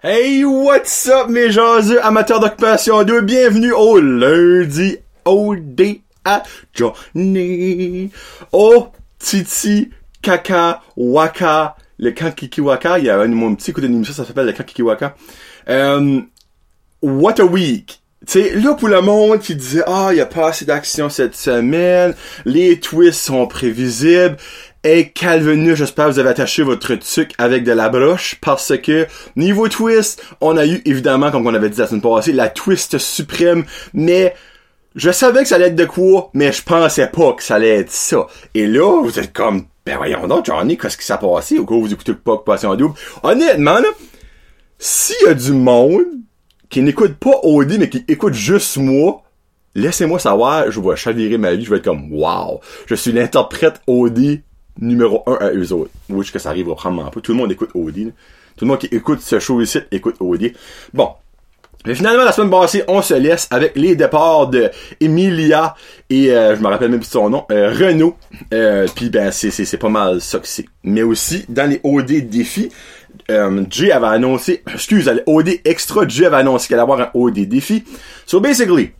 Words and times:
Hey, 0.00 0.44
what's 0.44 1.08
up 1.08 1.28
mes 1.28 1.50
jaseux 1.50 2.00
amateurs 2.04 2.38
d'occupation 2.38 3.02
2, 3.02 3.20
bienvenue 3.22 3.72
au 3.72 3.98
lundi 3.98 4.96
OD 5.24 6.02
à 6.24 6.44
Johnny. 6.72 8.08
Oh, 8.52 8.92
Titi, 9.18 9.90
Kaka, 10.22 10.82
Waka, 10.96 11.74
le 11.98 12.12
Kankiki 12.12 12.60
Waka, 12.60 13.00
il 13.00 13.06
y 13.06 13.10
a 13.10 13.18
un, 13.18 13.26
mon 13.26 13.56
petit 13.56 13.72
coup 13.72 13.80
d'émission, 13.80 14.14
ça 14.14 14.24
s'appelle 14.24 14.46
le 14.46 14.52
Kankiki 14.52 14.82
Waka. 14.82 15.16
Euh, 15.68 16.20
what 17.02 17.40
a 17.40 17.44
week! 17.44 18.00
Sais, 18.24 18.54
là, 18.54 18.74
pour 18.74 18.88
le 18.88 19.00
monde 19.00 19.40
qui 19.40 19.56
disait, 19.56 19.82
ah, 19.86 20.10
il 20.12 20.18
y 20.18 20.20
a 20.20 20.26
pas 20.26 20.48
assez 20.48 20.64
d'action 20.64 21.08
cette 21.08 21.34
semaine, 21.34 22.14
les 22.44 22.78
twists 22.78 23.24
sont 23.24 23.46
prévisibles, 23.46 24.36
et 24.84 25.10
calvenus, 25.10 25.76
j'espère 25.76 26.06
que 26.06 26.12
vous 26.12 26.18
avez 26.18 26.30
attaché 26.30 26.62
votre 26.62 26.94
truc 26.94 27.32
avec 27.38 27.64
de 27.64 27.72
la 27.72 27.88
broche 27.88 28.36
parce 28.40 28.76
que 28.78 29.06
niveau 29.36 29.68
twist, 29.68 30.22
on 30.40 30.56
a 30.56 30.66
eu 30.66 30.80
évidemment, 30.84 31.30
comme 31.30 31.46
on 31.46 31.54
avait 31.54 31.68
dit 31.68 31.78
la 31.78 31.86
semaine 31.86 32.00
passée, 32.00 32.32
la 32.32 32.48
twist 32.48 32.98
suprême, 32.98 33.64
mais 33.92 34.34
je 34.94 35.10
savais 35.10 35.42
que 35.42 35.48
ça 35.48 35.56
allait 35.56 35.68
être 35.68 35.76
de 35.76 35.84
quoi, 35.84 36.30
mais 36.32 36.52
je 36.52 36.62
pensais 36.62 37.08
pas 37.08 37.32
que 37.32 37.42
ça 37.42 37.56
allait 37.56 37.80
être 37.80 37.90
ça. 37.90 38.26
Et 38.54 38.66
là, 38.66 39.02
vous 39.02 39.18
êtes 39.18 39.32
comme, 39.32 39.66
ben 39.84 39.96
voyons 39.96 40.26
donc, 40.26 40.46
Johnny, 40.46 40.78
qu'est-ce 40.78 40.96
qui 40.96 41.04
s'est 41.04 41.18
passé? 41.18 41.58
Au 41.58 41.66
cas 41.66 41.74
vous 41.74 41.92
écoutez 41.92 42.14
pas 42.14 42.32
Occupation 42.32 42.74
Double? 42.74 42.94
Honnêtement, 43.22 43.78
là, 43.78 43.88
s'il 44.78 45.26
y 45.26 45.28
a 45.28 45.34
du 45.34 45.52
monde 45.52 46.04
qui 46.70 46.82
n'écoute 46.82 47.14
pas 47.14 47.40
OD, 47.42 47.78
mais 47.78 47.88
qui 47.88 48.04
écoute 48.06 48.34
juste 48.34 48.76
moi, 48.76 49.22
laissez-moi 49.74 50.18
savoir, 50.18 50.70
je 50.70 50.80
vais 50.80 50.96
chavirer 50.96 51.38
ma 51.38 51.54
vie, 51.54 51.64
je 51.64 51.70
vais 51.70 51.78
être 51.78 51.84
comme, 51.84 52.12
wow, 52.12 52.60
je 52.86 52.94
suis 52.94 53.12
l'interprète 53.12 53.80
OD 53.86 54.40
numéro 54.78 55.22
un 55.26 55.34
à 55.34 55.52
eux 55.52 55.72
autres. 55.72 55.90
Oui, 56.08 56.28
que 56.30 56.38
ça 56.38 56.50
arrive 56.50 56.68
vraiment 56.68 57.06
pas. 57.06 57.20
Tout 57.20 57.32
le 57.32 57.38
monde 57.38 57.52
écoute 57.52 57.70
OD. 57.74 58.12
Tout 58.56 58.64
le 58.64 58.66
monde 58.66 58.78
qui 58.78 58.86
écoute 58.86 59.20
ce 59.20 59.38
show 59.38 59.60
ici 59.60 59.78
écoute 59.90 60.16
OD. 60.20 60.52
Bon. 60.92 61.10
Mais 61.86 61.94
finalement, 61.94 62.24
la 62.24 62.32
semaine 62.32 62.50
passée, 62.50 62.82
on 62.88 63.02
se 63.02 63.14
laisse 63.14 63.46
avec 63.50 63.76
les 63.76 63.94
départs 63.94 64.48
de 64.48 64.68
Emilia 65.00 65.76
et 66.10 66.32
euh, 66.32 66.56
je 66.56 66.60
me 66.60 66.66
rappelle 66.66 66.90
même 66.90 66.98
plus 66.98 67.08
son 67.08 67.30
nom, 67.30 67.44
euh, 67.52 67.70
Renault. 67.70 68.16
Euh, 68.52 68.88
Puis 68.94 69.10
ben 69.10 69.30
c'est, 69.30 69.76
pas 69.76 69.88
mal 69.88 70.20
ça 70.20 70.40
que 70.40 70.48
c'est. 70.48 70.64
Mais 70.82 71.02
aussi, 71.02 71.44
dans 71.48 71.70
les 71.70 71.80
OD 71.84 72.28
défis, 72.28 72.70
euh, 73.30 73.64
Jay 73.70 73.92
avait 73.92 74.06
annoncé, 74.06 74.62
excuse, 74.72 75.10
OD 75.26 75.60
extra, 75.64 76.06
Jay 76.08 76.26
avait 76.26 76.36
annoncé 76.36 76.68
qu'elle 76.68 76.78
allait 76.78 76.82
avoir 76.82 77.00
un 77.00 77.10
OD 77.14 77.40
défi. 77.46 77.84
So 78.26 78.40
basically, 78.40 78.92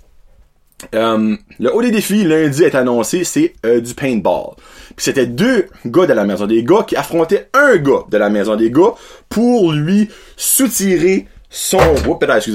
euh, 0.95 1.37
le 1.59 1.75
haut 1.75 1.83
des 1.83 1.91
défis 1.91 2.25
lundi 2.25 2.63
est 2.63 2.75
annoncé, 2.75 3.25
c'est 3.25 3.55
euh, 3.67 3.81
du 3.81 3.95
paintball. 3.95 4.55
Puis 4.97 5.05
c'était 5.05 5.27
deux 5.27 5.67
gars 5.87 6.07
de 6.07 6.13
la 6.13 6.25
maison 6.25 6.47
des 6.47 6.63
gars 6.63 6.85
qui 6.87 6.97
affrontaient 6.97 7.49
un 7.55 7.77
gars 7.77 8.05
de 8.09 8.17
la 8.17 8.31
maison 8.31 8.57
des 8.57 8.71
gars 8.71 8.95
pour 9.29 9.73
lui 9.73 10.09
soutirer 10.37 11.27
son, 11.51 11.79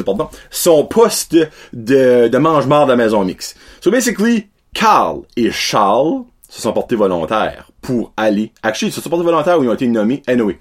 pardon, 0.05 0.29
son 0.49 0.85
poste 0.85 1.35
de, 1.73 2.37
mange-mort 2.37 2.85
de 2.85 2.91
la 2.91 2.95
maison 2.95 3.23
mix. 3.23 3.55
So 3.81 3.91
basically, 3.91 4.47
Carl 4.73 5.21
et 5.35 5.51
Charles 5.51 6.23
se 6.47 6.61
sont 6.61 6.73
portés 6.73 6.95
volontaires 6.95 7.71
pour 7.81 8.13
aller, 8.15 8.51
actually, 8.61 8.91
ils 8.91 8.93
se 8.93 9.01
sont 9.01 9.09
portés 9.09 9.25
volontaires 9.25 9.59
ou 9.59 9.63
ils 9.63 9.69
ont 9.69 9.73
été 9.73 9.87
nommés, 9.87 10.21
anyway, 10.27 10.57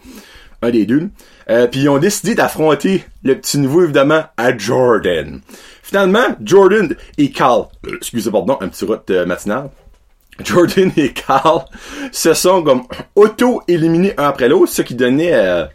un 0.62 0.70
des 0.70 0.86
deux. 0.86 1.10
Euh, 1.50 1.66
puis 1.66 1.82
ils 1.82 1.88
ont 1.88 1.98
décidé 1.98 2.34
d'affronter 2.34 3.05
le 3.22 3.36
petit 3.38 3.58
nouveau, 3.58 3.84
évidemment, 3.84 4.24
à 4.36 4.56
Jordan. 4.56 5.41
Finalement, 5.82 6.36
Jordan 6.42 6.94
et 7.18 7.30
Carl, 7.30 7.66
euh, 7.86 7.96
excusez 7.96 8.30
pardon, 8.30 8.56
un 8.60 8.68
petit 8.68 8.84
route 8.84 9.10
euh, 9.10 9.27
matinal. 9.27 9.70
Jordan 10.44 10.90
et 10.96 11.12
Carl 11.12 11.64
se 12.10 12.33
sont 12.33 12.62
comme 12.62 12.84
auto-éliminés 13.14 14.14
un 14.16 14.24
après 14.24 14.48
l'autre, 14.48 14.72
ce 14.72 14.83
qui 14.83 14.94
donnait 14.94 15.68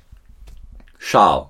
Charles. 0.99 1.45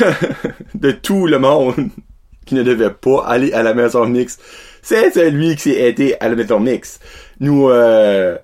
de 0.74 0.90
tout 0.90 1.26
le 1.26 1.38
monde 1.38 1.90
qui 2.46 2.54
ne 2.54 2.62
devait 2.62 2.90
pas 2.90 3.24
aller 3.26 3.52
à 3.52 3.62
la 3.62 3.74
maison 3.74 4.06
mix. 4.06 4.38
C'est 4.82 5.30
lui 5.30 5.56
qui 5.56 5.62
s'est 5.62 5.80
aidé 5.80 6.16
à 6.20 6.28
la 6.28 6.34
maison 6.34 6.60
mix. 6.60 7.00
Nous, 7.40 7.68
euh, 7.70 8.36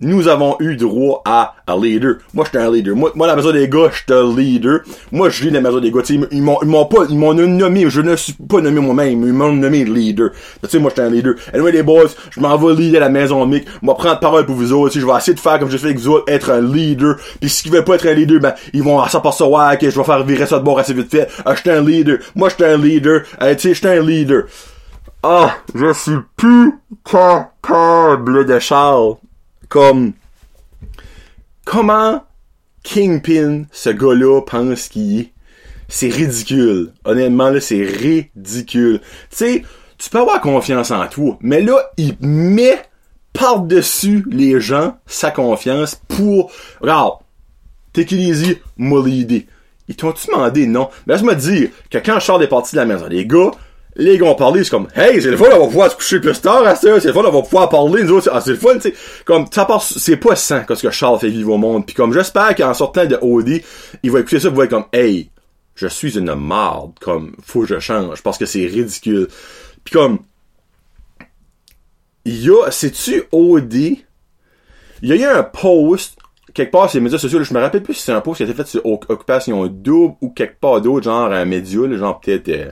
nous 0.00 0.28
avons 0.28 0.56
eu 0.60 0.76
droit 0.76 1.22
à 1.24 1.54
un 1.66 1.80
leader. 1.80 2.16
Moi, 2.34 2.44
j'étais 2.44 2.58
un 2.58 2.70
leader. 2.70 2.94
Moi, 2.94 3.12
moi, 3.14 3.26
la 3.26 3.34
maison 3.34 3.50
des 3.50 3.66
gars, 3.68 3.90
j'étais 3.92 4.12
un 4.12 4.36
leader. 4.36 4.80
Moi, 5.10 5.30
je 5.30 5.44
lis 5.44 5.50
la 5.50 5.62
maison 5.62 5.80
des 5.80 5.90
gars. 5.90 6.02
T'sais, 6.02 6.20
ils 6.30 6.42
m'ont, 6.42 6.58
ils 6.60 6.68
m'ont 6.68 6.84
pas, 6.84 7.04
ils 7.08 7.18
m'ont 7.18 7.32
nommé. 7.32 7.88
Je 7.88 8.02
ne 8.02 8.14
suis 8.14 8.34
pas 8.34 8.60
nommé 8.60 8.80
moi-même. 8.80 9.22
Ils 9.26 9.32
m'ont 9.32 9.52
nommé 9.52 9.84
leader. 9.84 10.30
Tu 10.62 10.68
sais, 10.68 10.78
moi, 10.78 10.90
j'étais 10.90 11.02
un 11.02 11.10
leader. 11.10 11.34
Anyway, 11.54 11.72
les 11.72 11.82
boys, 11.82 12.08
je 12.30 12.40
m'en 12.40 12.56
vais 12.58 12.74
leader 12.74 13.00
la 13.00 13.08
maison 13.08 13.46
mic. 13.46 13.66
Moi, 13.80 13.94
prendre 13.94 14.20
parole 14.20 14.44
pour 14.44 14.54
vous 14.54 14.72
autres. 14.72 14.98
Je 14.98 15.06
vais 15.06 15.16
essayer 15.16 15.34
de 15.34 15.40
faire 15.40 15.58
comme 15.58 15.70
je 15.70 15.78
fais 15.78 15.86
avec 15.86 15.98
vous 15.98 16.08
autres, 16.08 16.30
être 16.30 16.50
un 16.50 16.60
leader. 16.60 17.16
Puis 17.40 17.48
s'ils 17.48 17.72
veulent 17.72 17.84
pas 17.84 17.94
être 17.94 18.06
un 18.06 18.12
leader, 18.12 18.38
ben, 18.38 18.54
ils 18.74 18.82
vont 18.82 19.00
à 19.00 19.08
ça 19.08 19.20
par 19.20 19.40
ouais, 19.40 19.78
que 19.78 19.88
je 19.88 19.98
vais 19.98 20.04
faire 20.04 20.22
virer 20.24 20.46
ça 20.46 20.58
de 20.58 20.64
bord 20.64 20.78
assez 20.78 20.92
vite 20.92 21.10
fait. 21.10 21.28
Ah, 21.44 21.54
j'étais 21.54 21.70
un 21.72 21.82
leader. 21.82 22.18
Moi, 22.34 22.50
j'étais 22.50 22.66
un 22.66 22.76
leader. 22.76 23.22
Euh, 23.40 23.54
tu 23.54 23.68
sais, 23.68 23.74
j'étais 23.74 23.98
un 23.98 24.02
leader. 24.02 24.44
Ah, 25.22 25.54
je 25.74 25.92
suis 25.94 26.18
plus 26.36 26.74
capable 27.10 28.44
de 28.44 28.58
Charles. 28.58 29.14
Comme, 29.68 30.12
comment 31.64 32.24
Kingpin, 32.82 33.64
ce 33.72 33.90
gars-là, 33.90 34.42
pense 34.42 34.88
qu'il 34.88 35.20
est? 35.20 35.32
C'est 35.88 36.08
ridicule. 36.08 36.92
Honnêtement, 37.04 37.50
là, 37.50 37.60
c'est 37.60 37.84
ridicule. 37.84 39.00
Tu 39.30 39.36
sais, 39.36 39.62
tu 39.98 40.10
peux 40.10 40.18
avoir 40.18 40.40
confiance 40.40 40.90
en 40.90 41.06
toi, 41.08 41.38
mais 41.40 41.62
là, 41.62 41.78
il 41.96 42.16
met 42.20 42.82
par-dessus 43.32 44.24
les 44.30 44.60
gens 44.60 44.96
sa 45.06 45.30
confiance 45.30 46.00
pour... 46.08 46.50
Regarde, 46.80 47.14
t'es 47.92 48.04
qui 48.04 48.16
les 48.16 48.60
moi 48.76 49.02
l'idée. 49.06 49.46
Ils 49.88 49.96
t'ont-tu 49.96 50.26
demandé? 50.26 50.66
Non? 50.66 50.88
Mais 51.06 51.14
laisse-moi 51.14 51.34
dire 51.34 51.70
que 51.90 51.98
quand 51.98 52.18
je 52.18 52.24
sors 52.24 52.38
des 52.38 52.48
parties 52.48 52.74
de 52.74 52.80
la 52.80 52.86
maison, 52.86 53.06
les 53.06 53.26
gars, 53.26 53.50
les 53.98 54.18
gars 54.18 54.26
ont 54.26 54.34
parlé, 54.34 54.62
c'est 54.62 54.70
comme, 54.70 54.88
hey, 54.94 55.20
c'est 55.22 55.30
le 55.30 55.36
fun, 55.36 55.46
on 55.54 55.60
va 55.60 55.66
pouvoir 55.66 55.90
se 55.90 55.96
coucher 55.96 56.20
plus 56.20 56.38
tard 56.40 56.66
à 56.66 56.74
ça, 56.74 57.00
c'est 57.00 57.08
le 57.08 57.14
fun, 57.14 57.24
on 57.24 57.30
va 57.30 57.42
pouvoir 57.42 57.68
parler, 57.68 58.04
nous 58.04 58.12
autres, 58.12 58.28
ah, 58.32 58.40
c'est 58.40 58.50
le 58.50 58.56
fun, 58.56 58.74
tu 58.74 58.90
sais. 58.90 58.94
Comme, 59.24 59.46
ça 59.50 59.64
part, 59.64 59.82
c'est 59.82 60.16
pas 60.16 60.36
sans 60.36 60.62
ce 60.68 60.86
que 60.86 60.90
Charles 60.90 61.18
fait 61.18 61.28
vivre 61.28 61.52
au 61.52 61.56
monde. 61.56 61.86
Puis 61.86 61.94
comme, 61.94 62.12
j'espère 62.12 62.54
qu'en 62.54 62.74
sortant 62.74 63.06
de 63.06 63.18
OD, 63.20 63.62
il 64.02 64.10
va 64.10 64.20
écouter 64.20 64.38
ça, 64.38 64.48
il 64.48 64.54
va 64.54 64.64
être 64.64 64.70
comme, 64.70 64.86
hey, 64.92 65.30
je 65.74 65.86
suis 65.86 66.18
une 66.18 66.34
marde, 66.34 66.92
comme, 67.00 67.34
faut 67.42 67.60
que 67.60 67.66
je 67.66 67.78
change, 67.78 68.22
parce 68.22 68.38
que 68.38 68.46
c'est 68.46 68.66
ridicule. 68.66 69.28
Puis 69.84 69.92
comme, 69.94 70.18
il 72.24 72.44
y 72.44 72.50
a, 72.50 72.70
sais-tu 72.70 73.24
OD? 73.32 73.74
Il 73.74 75.08
y 75.08 75.12
a 75.12 75.16
eu 75.16 75.24
un 75.24 75.42
post, 75.42 76.18
quelque 76.52 76.72
part 76.72 76.90
sur 76.90 76.98
les 76.98 77.04
médias 77.04 77.18
sociaux, 77.18 77.38
là, 77.38 77.44
je 77.44 77.54
me 77.54 77.60
rappelle 77.60 77.82
plus 77.82 77.94
si 77.94 78.02
c'est 78.02 78.12
un 78.12 78.20
post 78.20 78.38
qui 78.38 78.42
a 78.42 78.46
été 78.46 78.54
fait 78.54 78.66
sur 78.66 78.84
Occupation 78.84 79.66
Double 79.68 80.16
ou 80.20 80.30
quelque 80.30 80.60
part 80.60 80.82
d'autre, 80.82 81.04
genre 81.04 81.32
un 81.32 81.44
média, 81.46 81.86
là, 81.86 81.96
genre 81.96 82.20
peut-être... 82.20 82.48
Euh, 82.50 82.70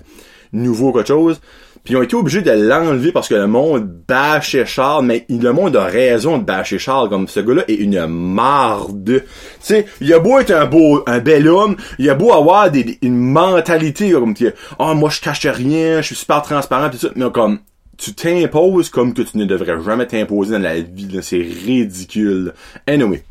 nouveau 0.54 0.92
quelque 0.92 1.09
chose. 1.09 1.41
Puis 1.84 1.92
ils 1.92 1.97
ont 1.98 2.03
été 2.03 2.16
obligés 2.16 2.41
de 2.41 2.50
l'enlever 2.50 3.12
parce 3.12 3.28
que 3.28 3.34
le 3.34 3.47
monde 3.47 3.87
bâchait 4.09 4.65
Charles, 4.65 5.04
mais 5.04 5.26
le 5.28 5.53
monde 5.53 5.76
a 5.76 5.84
raison 5.84 6.38
de 6.38 6.42
bâcher 6.42 6.78
Charles, 6.78 7.10
comme 7.10 7.28
ce 7.28 7.41
gars-là 7.41 7.62
est 7.69 7.75
une 7.75 8.06
marde. 8.06 9.04
Tu 9.04 9.22
sais, 9.60 9.84
il 10.00 10.10
a 10.14 10.19
beau 10.19 10.38
être 10.38 10.53
un 10.53 10.64
beau, 10.64 11.03
un 11.06 11.19
bel 11.19 11.47
homme, 11.47 11.76
il 11.98 12.09
a 12.09 12.14
beau 12.14 12.32
avoir 12.32 12.70
des, 12.70 12.98
une 13.03 13.19
mentalité 13.19 14.12
comme 14.12 14.34
ah 14.78 14.88
oh, 14.91 14.94
moi 14.94 15.10
je 15.10 15.20
cache 15.20 15.44
rien, 15.44 16.00
je 16.00 16.06
suis 16.06 16.14
super 16.14 16.41
transparent 16.41 16.88
tout 16.88 16.97
ça, 16.97 17.10
mais 17.16 17.31
comme 17.31 17.59
tu 17.98 18.14
t'imposes 18.14 18.88
comme 18.88 19.12
que 19.12 19.20
tu 19.20 19.37
ne 19.37 19.44
devrais 19.44 19.82
jamais 19.82 20.06
t'imposer 20.06 20.53
dans 20.53 20.62
la 20.62 20.81
vie, 20.81 21.19
c'est 21.20 21.37
ridicule. 21.37 22.54
Anyway. 22.87 23.22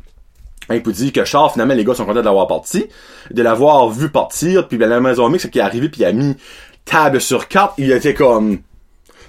Il 0.70 0.82
peut 0.82 0.92
dire 0.92 1.12
que 1.12 1.24
Charles, 1.26 1.50
finalement, 1.50 1.74
les 1.74 1.84
gars 1.84 1.94
sont 1.94 2.06
contents 2.06 2.20
de 2.20 2.24
l'avoir 2.24 2.46
parti, 2.46 2.86
de 3.30 3.42
l'avoir 3.42 3.90
vu 3.90 4.08
partir, 4.08 4.66
puis 4.66 4.78
ben, 4.78 4.88
la 4.88 4.98
maison 4.98 5.28
mix, 5.28 5.46
qui 5.46 5.58
est 5.58 5.62
arrivé, 5.62 5.90
puis 5.90 6.00
il 6.00 6.04
a 6.06 6.12
mis 6.12 6.36
table 6.84 7.20
sur 7.20 7.48
carte, 7.48 7.74
il 7.78 7.90
était 7.90 8.14
comme... 8.14 8.58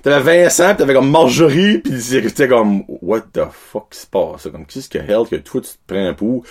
T'avais 0.03 0.43
Vincent, 0.43 0.71
pis 0.71 0.77
t'avais 0.77 0.93
comme 0.93 1.09
Marjorie, 1.09 1.79
pis 1.79 1.99
c'était 2.01 2.47
comme... 2.47 2.83
What 2.87 3.21
the 3.33 3.45
fuck 3.51 3.93
se 3.93 4.05
passe? 4.05 4.47
Comme, 4.51 4.65
qu'est-ce 4.65 4.89
que 4.89 4.99
hell 4.99 5.27
que 5.29 5.35
toi, 5.37 5.61
tu 5.61 5.69
te 5.69 5.93
prends 5.93 6.13
pour? 6.13 6.43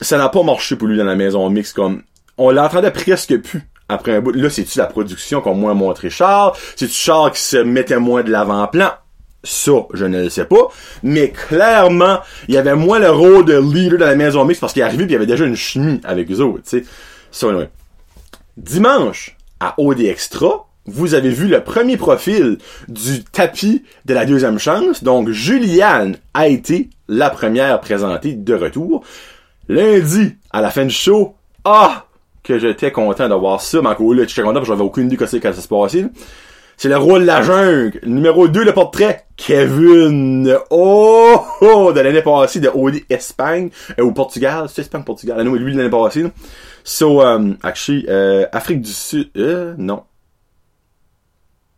Ça 0.00 0.18
n'a 0.18 0.28
pas 0.28 0.42
marché 0.42 0.76
pour 0.76 0.88
lui 0.88 0.98
dans 0.98 1.04
la 1.04 1.16
maison 1.16 1.48
mix, 1.48 1.72
comme... 1.72 2.02
On 2.36 2.50
l'entendait 2.50 2.90
presque 2.90 3.38
plus 3.38 3.62
après 3.88 4.14
un 4.14 4.20
bout. 4.20 4.32
Là, 4.32 4.48
c'est-tu 4.48 4.78
la 4.78 4.86
production 4.86 5.40
qu'on 5.40 5.54
moins 5.54 5.74
montré 5.74 6.10
Charles? 6.10 6.52
C'est-tu 6.76 6.92
Charles 6.92 7.32
qui 7.32 7.40
se 7.40 7.56
mettait 7.56 7.98
moins 7.98 8.22
de 8.22 8.30
l'avant-plan? 8.30 8.92
Ça, 9.42 9.72
je 9.94 10.04
ne 10.04 10.22
le 10.22 10.28
sais 10.28 10.44
pas. 10.44 10.68
Mais 11.02 11.30
clairement, 11.30 12.20
il 12.48 12.54
y 12.54 12.58
avait 12.58 12.76
moins 12.76 12.98
le 12.98 13.10
rôle 13.10 13.44
de 13.44 13.58
leader 13.58 13.98
dans 13.98 14.06
la 14.06 14.16
maison 14.16 14.44
mix 14.44 14.60
parce 14.60 14.72
qu'il 14.72 14.82
est 14.82 14.84
arrivé 14.84 15.06
pis 15.06 15.10
il 15.10 15.14
y 15.14 15.16
avait 15.16 15.26
déjà 15.26 15.44
une 15.44 15.56
chimie 15.56 16.00
avec 16.04 16.30
eux 16.30 16.40
autres, 16.40 16.62
tu 16.62 16.80
sais. 16.80 16.84
Ça, 17.30 17.48
ouais. 17.48 17.70
Dimanche, 18.56 19.36
à 19.60 19.74
OD 19.78 20.00
Extra, 20.00 20.66
vous 20.86 21.14
avez 21.14 21.30
vu 21.30 21.46
le 21.46 21.62
premier 21.62 21.96
profil 21.96 22.58
du 22.88 23.22
tapis 23.24 23.84
de 24.06 24.14
la 24.14 24.24
deuxième 24.24 24.58
chance. 24.58 25.04
Donc, 25.04 25.28
Juliane 25.28 26.16
a 26.34 26.48
été 26.48 26.88
la 27.08 27.30
première 27.30 27.80
présentée 27.80 28.32
de 28.32 28.54
retour. 28.54 29.04
Lundi, 29.68 30.36
à 30.50 30.60
la 30.60 30.70
fin 30.70 30.84
du 30.84 30.94
show, 30.94 31.36
ah, 31.64 32.06
que 32.42 32.58
j'étais 32.58 32.90
content 32.90 33.28
d'avoir 33.28 33.60
ça. 33.60 33.80
Mais 33.82 33.88
encore 33.88 34.14
là, 34.14 34.24
j'étais 34.26 34.42
content 34.42 34.54
parce 34.54 34.68
j'avais 34.68 34.82
aucune 34.82 35.06
idée 35.06 35.16
que 35.16 35.26
ça 35.26 35.52
se 35.52 35.68
passait. 35.68 36.06
C'est 36.76 36.88
le 36.88 36.96
roi 36.96 37.20
de 37.20 37.26
la 37.26 37.42
jungle. 37.42 38.00
Numéro 38.06 38.48
2, 38.48 38.64
le 38.64 38.72
portrait. 38.72 39.26
Kevin. 39.36 40.56
Oh, 40.70 41.38
oh 41.60 41.92
de 41.92 42.00
l'année 42.00 42.22
passée 42.22 42.58
de 42.58 42.70
OD 42.72 43.00
Espagne. 43.10 43.68
Euh, 43.98 44.04
au 44.04 44.12
Portugal. 44.12 44.66
C'est 44.72 44.80
Espagne, 44.80 45.04
Portugal. 45.04 45.36
L'année 45.36 45.58
lui, 45.58 45.74
de 45.74 45.78
l'année 45.78 45.90
passée. 45.90 46.24
So, 46.84 47.22
um, 47.22 47.56
actually, 47.62 48.06
euh, 48.08 48.46
Afrique 48.52 48.80
du 48.80 48.92
Sud, 48.92 49.30
euh, 49.36 49.74
non. 49.78 50.04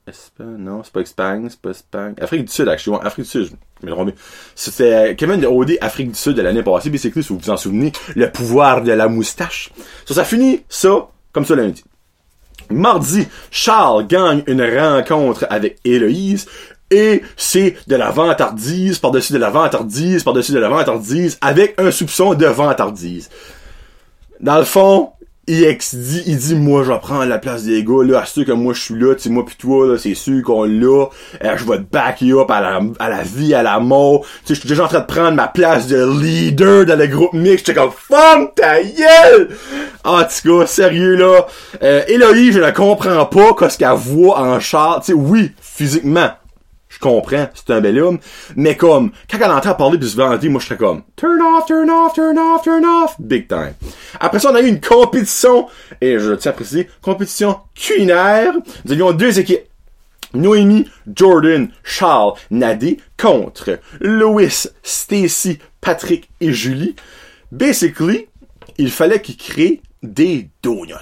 Espagne, 0.06 0.56
non, 0.58 0.82
c'est 0.82 0.92
pas 0.92 1.00
Espagne, 1.00 1.46
c'est 1.48 1.60
pas 1.60 1.70
Espagne. 1.70 2.14
Afrique 2.20 2.44
du 2.44 2.52
Sud, 2.52 2.68
actually, 2.68 2.96
ouais, 2.96 3.06
Afrique 3.06 3.24
du 3.24 3.30
Sud, 3.30 3.50
je 3.80 3.86
me 3.86 3.92
trompé. 3.92 4.14
C'était 4.54 5.14
Kevin 5.16 5.40
de 5.40 5.46
OD 5.46 5.78
Afrique 5.80 6.08
du 6.10 6.18
Sud 6.18 6.34
de 6.34 6.42
l'année 6.42 6.62
passée, 6.62 6.90
basically, 6.90 7.22
si 7.22 7.32
vous 7.32 7.38
vous 7.38 7.50
en 7.50 7.56
souvenez, 7.56 7.92
le 8.16 8.30
pouvoir 8.30 8.82
de 8.82 8.92
la 8.92 9.08
moustache. 9.08 9.70
So, 10.04 10.14
ça 10.14 10.24
finit, 10.24 10.64
ça, 10.68 11.08
comme 11.32 11.44
ça 11.44 11.54
lundi. 11.54 11.84
Mardi, 12.70 13.26
Charles 13.50 14.06
gagne 14.06 14.42
une 14.46 14.62
rencontre 14.62 15.46
avec 15.50 15.78
Héloïse, 15.84 16.46
et 16.90 17.22
c'est 17.36 17.76
de 17.86 17.96
la 17.96 18.10
vantardise 18.10 18.98
par-dessus 18.98 19.32
de 19.32 19.38
la 19.38 19.50
vantardise 19.50 20.22
par-dessus 20.22 20.52
de 20.52 20.58
la 20.58 20.68
vantardise 20.68 21.38
avec 21.40 21.74
un 21.78 21.90
soupçon 21.90 22.34
de 22.34 22.46
vantardise. 22.46 23.30
Dans 24.42 24.58
le 24.58 24.64
fond, 24.64 25.10
EX 25.46 25.94
dit, 25.94 26.22
il 26.26 26.36
dit, 26.36 26.56
moi, 26.56 26.82
je 26.82 26.90
vais 26.90 26.98
prendre 26.98 27.26
la 27.26 27.38
place 27.38 27.62
des 27.62 27.84
gars, 27.84 28.02
là, 28.02 28.22
à 28.22 28.26
ceux 28.26 28.42
que 28.42 28.50
moi, 28.50 28.74
je 28.74 28.80
suis 28.80 28.94
là, 28.98 29.14
tu 29.14 29.22
sais, 29.22 29.30
moi 29.30 29.46
pis 29.46 29.54
toi, 29.56 29.86
là, 29.86 29.96
c'est 29.96 30.14
sûr 30.14 30.42
qu'on 30.42 30.64
l'a, 30.64 31.06
euh, 31.44 31.56
je 31.56 31.64
vais 31.64 31.78
te 31.78 31.82
back 31.82 32.22
up 32.22 32.50
à 32.50 32.60
la, 32.60 32.80
à 32.98 33.08
la 33.08 33.22
vie, 33.22 33.54
à 33.54 33.62
la 33.62 33.78
mort, 33.78 34.22
tu 34.22 34.28
sais, 34.46 34.54
je 34.54 34.60
suis 34.60 34.68
déjà 34.68 34.84
en 34.84 34.88
train 34.88 34.98
de 34.98 35.06
prendre 35.06 35.36
ma 35.36 35.46
place 35.46 35.86
de 35.86 36.20
leader 36.20 36.86
dans 36.86 36.98
le 36.98 37.06
groupe 37.06 37.34
mix, 37.34 37.58
j'étais 37.58 37.74
comme, 37.74 37.92
femme 37.92 38.48
ta 38.56 38.82
gueule! 38.82 39.50
En 40.02 40.22
tout 40.24 40.58
cas, 40.58 40.66
sérieux, 40.66 41.14
là, 41.14 41.46
euh, 41.84 42.02
Héloïse, 42.08 42.54
je 42.54 42.60
ne 42.60 42.70
comprends 42.72 43.24
pas 43.26 43.54
qu'est-ce 43.56 43.78
qu'elle 43.78 43.92
voit 43.92 44.40
en 44.40 44.58
char, 44.58 45.02
tu 45.04 45.12
sais, 45.12 45.12
oui, 45.12 45.52
physiquement, 45.60 46.30
comprends, 47.02 47.48
c'est 47.54 47.70
un 47.70 47.80
bel 47.80 47.98
homme, 47.98 48.18
mais 48.56 48.76
comme, 48.76 49.10
quand 49.30 49.38
elle 49.38 49.50
entend 49.50 49.74
parler 49.74 49.98
pis 49.98 50.08
se 50.08 50.16
moi 50.16 50.60
je 50.60 50.66
serais 50.66 50.76
comme, 50.76 51.02
turn 51.16 51.40
off, 51.42 51.66
turn 51.66 51.90
off, 51.90 52.14
turn 52.14 52.38
off, 52.38 52.62
turn 52.62 52.84
off, 52.84 53.16
big 53.18 53.48
time. 53.48 53.74
Après 54.20 54.38
ça, 54.38 54.50
on 54.50 54.54
a 54.54 54.62
eu 54.62 54.68
une 54.68 54.80
compétition, 54.80 55.66
et 56.00 56.18
je 56.18 56.32
tiens 56.32 56.52
à 56.52 56.54
préciser, 56.54 56.88
compétition 57.02 57.58
culinaire. 57.74 58.54
Nous 58.84 58.92
avions 58.92 59.12
deux 59.12 59.38
équipes. 59.38 59.66
Noémie, 60.34 60.88
Jordan, 61.14 61.68
Charles, 61.84 62.34
Nadé 62.50 62.98
contre 63.18 63.78
Louis, 64.00 64.66
Stacy, 64.82 65.58
Patrick 65.82 66.30
et 66.40 66.52
Julie. 66.52 66.96
Basically, 67.50 68.28
il 68.78 68.90
fallait 68.90 69.20
qu'ils 69.20 69.36
créent 69.36 69.82
des 70.02 70.48
donuts. 70.62 70.94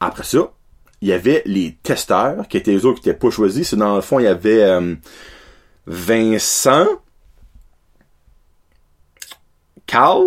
Après 0.00 0.22
ça, 0.22 0.52
il 1.00 1.08
y 1.08 1.12
avait 1.12 1.42
les 1.46 1.76
testeurs, 1.82 2.48
qui 2.48 2.56
étaient 2.56 2.72
les 2.72 2.84
autres 2.84 3.00
qui 3.00 3.08
n'étaient 3.08 3.18
pas 3.18 3.30
choisis. 3.30 3.68
C'est 3.68 3.76
dans 3.76 3.94
le 3.94 4.00
fond, 4.00 4.18
il 4.18 4.24
y 4.24 4.28
avait 4.28 4.62
euh, 4.62 4.96
Vincent, 5.86 6.86
Carl 9.86 10.24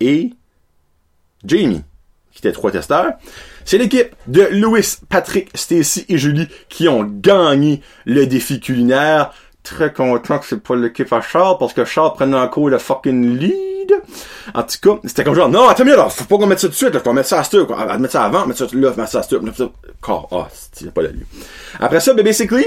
et 0.00 0.30
Jamie, 1.44 1.82
qui 2.30 2.38
étaient 2.38 2.52
trois 2.52 2.70
testeurs. 2.70 3.14
C'est 3.64 3.78
l'équipe 3.78 4.14
de 4.26 4.48
Louis, 4.52 4.86
Patrick, 5.08 5.50
Stacy 5.54 6.04
et 6.08 6.18
Julie 6.18 6.48
qui 6.68 6.88
ont 6.88 7.04
gagné 7.04 7.82
le 8.04 8.26
défi 8.26 8.60
culinaire. 8.60 9.32
Très 9.62 9.92
content 9.92 10.38
que 10.38 10.46
c'est 10.46 10.62
pas 10.62 10.74
l'équipe 10.74 11.12
à 11.12 11.20
Charles, 11.20 11.56
parce 11.58 11.72
que 11.72 11.84
Charles 11.84 12.14
prenait 12.14 12.36
encore 12.36 12.68
le 12.68 12.78
fucking 12.78 13.38
lead. 13.38 13.71
En 14.54 14.62
tout 14.62 14.76
cas, 14.82 15.00
c'était 15.04 15.24
comme 15.24 15.34
genre, 15.34 15.48
non, 15.48 15.68
attends 15.68 15.84
là, 15.84 16.08
faut 16.08 16.24
pas 16.24 16.36
qu'on 16.36 16.46
mette 16.46 16.60
ça 16.60 16.68
tout 16.68 16.72
de 16.72 16.76
suite, 16.76 16.94
là, 16.94 17.00
faut 17.00 17.12
mettre 17.12 17.28
ça 17.28 17.40
à 17.40 17.44
ce 17.44 17.56
on 17.56 17.66
va 17.66 17.98
mettre 17.98 18.12
ça 18.12 18.24
avant, 18.24 18.46
mettre 18.46 18.58
ça 18.58 18.76
là, 18.76 18.92
mettre 18.96 19.08
ça 19.08 19.20
à 19.20 19.22
ce 19.22 19.36
mettre 19.36 19.56
ça, 19.58 19.70
car, 20.04 20.26
ah, 20.32 20.48
c'est 20.72 20.92
pas 20.92 21.02
la 21.02 21.10
lieu. 21.10 21.26
Après 21.80 22.00
ça, 22.00 22.14
ben, 22.14 22.24
basically, 22.24 22.66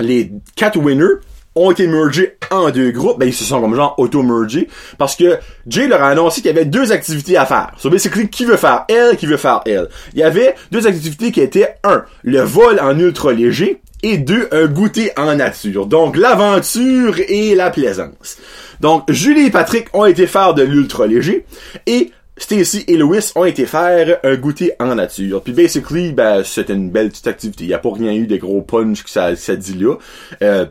les 0.00 0.32
quatre 0.56 0.78
winners 0.78 1.20
ont 1.54 1.70
été 1.70 1.86
mergés 1.86 2.36
en 2.50 2.70
deux 2.70 2.90
groupes, 2.90 3.18
ben 3.18 3.26
ils 3.26 3.34
se 3.34 3.44
sont 3.44 3.60
comme 3.60 3.74
genre 3.74 3.94
auto-mergés, 3.98 4.68
parce 4.96 5.16
que 5.16 5.38
Jay 5.66 5.88
leur 5.88 6.02
a 6.02 6.08
annoncé 6.08 6.40
qu'il 6.40 6.50
y 6.50 6.54
avait 6.54 6.64
deux 6.64 6.92
activités 6.92 7.36
à 7.36 7.46
faire. 7.46 7.72
So 7.78 7.90
basically, 7.90 8.28
qui 8.28 8.44
veut 8.44 8.56
faire 8.56 8.84
elle, 8.88 9.16
qui 9.16 9.26
veut 9.26 9.36
faire 9.36 9.62
elle. 9.66 9.88
Il 10.14 10.20
y 10.20 10.22
avait 10.22 10.54
deux 10.70 10.86
activités 10.86 11.32
qui 11.32 11.40
étaient, 11.40 11.76
un, 11.84 12.04
le 12.22 12.40
vol 12.40 12.78
en 12.80 12.96
ultra 12.98 13.32
léger, 13.32 13.80
et 14.02 14.18
deux, 14.18 14.48
un 14.52 14.66
goûter 14.66 15.10
en 15.16 15.34
nature. 15.34 15.86
Donc, 15.86 16.16
l'aventure 16.16 17.18
et 17.28 17.54
la 17.54 17.70
plaisance. 17.70 18.38
Donc, 18.80 19.10
Julie 19.10 19.46
et 19.46 19.50
Patrick 19.50 19.88
ont 19.92 20.04
été 20.04 20.26
faire 20.26 20.54
de 20.54 20.62
l'ultra 20.62 21.06
léger, 21.06 21.44
et 21.86 22.12
Stacy 22.38 22.84
et 22.86 22.96
Louis 22.96 23.32
ont 23.34 23.44
été 23.44 23.66
faire 23.66 24.18
un 24.22 24.36
goûter 24.36 24.72
en 24.78 24.94
nature. 24.94 25.42
Puis 25.42 25.52
basically, 25.52 26.12
ben, 26.12 26.44
c'était 26.44 26.74
une 26.74 26.90
belle 26.90 27.10
petite 27.10 27.26
activité. 27.26 27.64
Il 27.64 27.68
n'y 27.68 27.74
a 27.74 27.78
pas 27.78 27.92
rien 27.92 28.12
eu 28.12 28.26
de 28.26 28.36
gros 28.36 28.62
punch 28.62 29.02
que 29.02 29.10
ça, 29.10 29.34
ça 29.34 29.56
dit 29.56 29.74
là. 29.74 29.96
Euh, 30.42 30.66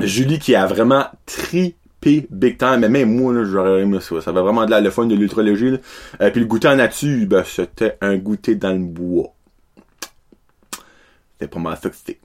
Julie 0.00 0.38
qui 0.38 0.54
a 0.54 0.66
vraiment 0.66 1.06
tripé 1.26 2.26
big 2.30 2.58
time, 2.58 2.78
mais 2.80 2.88
même 2.88 3.16
moi, 3.16 3.32
là, 3.32 3.44
j'aurais 3.44 3.82
aimé 3.82 3.98
ça. 4.00 4.20
Ça 4.20 4.30
avait 4.30 4.40
vraiment 4.40 4.66
de 4.66 4.70
la 4.70 4.80
le 4.80 4.90
fun 4.90 5.06
de 5.06 5.14
l'ultra 5.14 5.42
léger. 5.42 5.80
Euh, 6.20 6.30
puis 6.30 6.40
le 6.40 6.46
goûter 6.46 6.68
en 6.68 6.76
nature, 6.76 7.26
ben, 7.26 7.42
c'était 7.44 7.96
un 8.00 8.16
goûter 8.16 8.54
dans 8.54 8.72
le 8.72 8.84
bois. 8.84 9.34
C'était 11.32 11.48
pas 11.48 11.58
mal 11.58 11.76
fixé. 11.76 12.20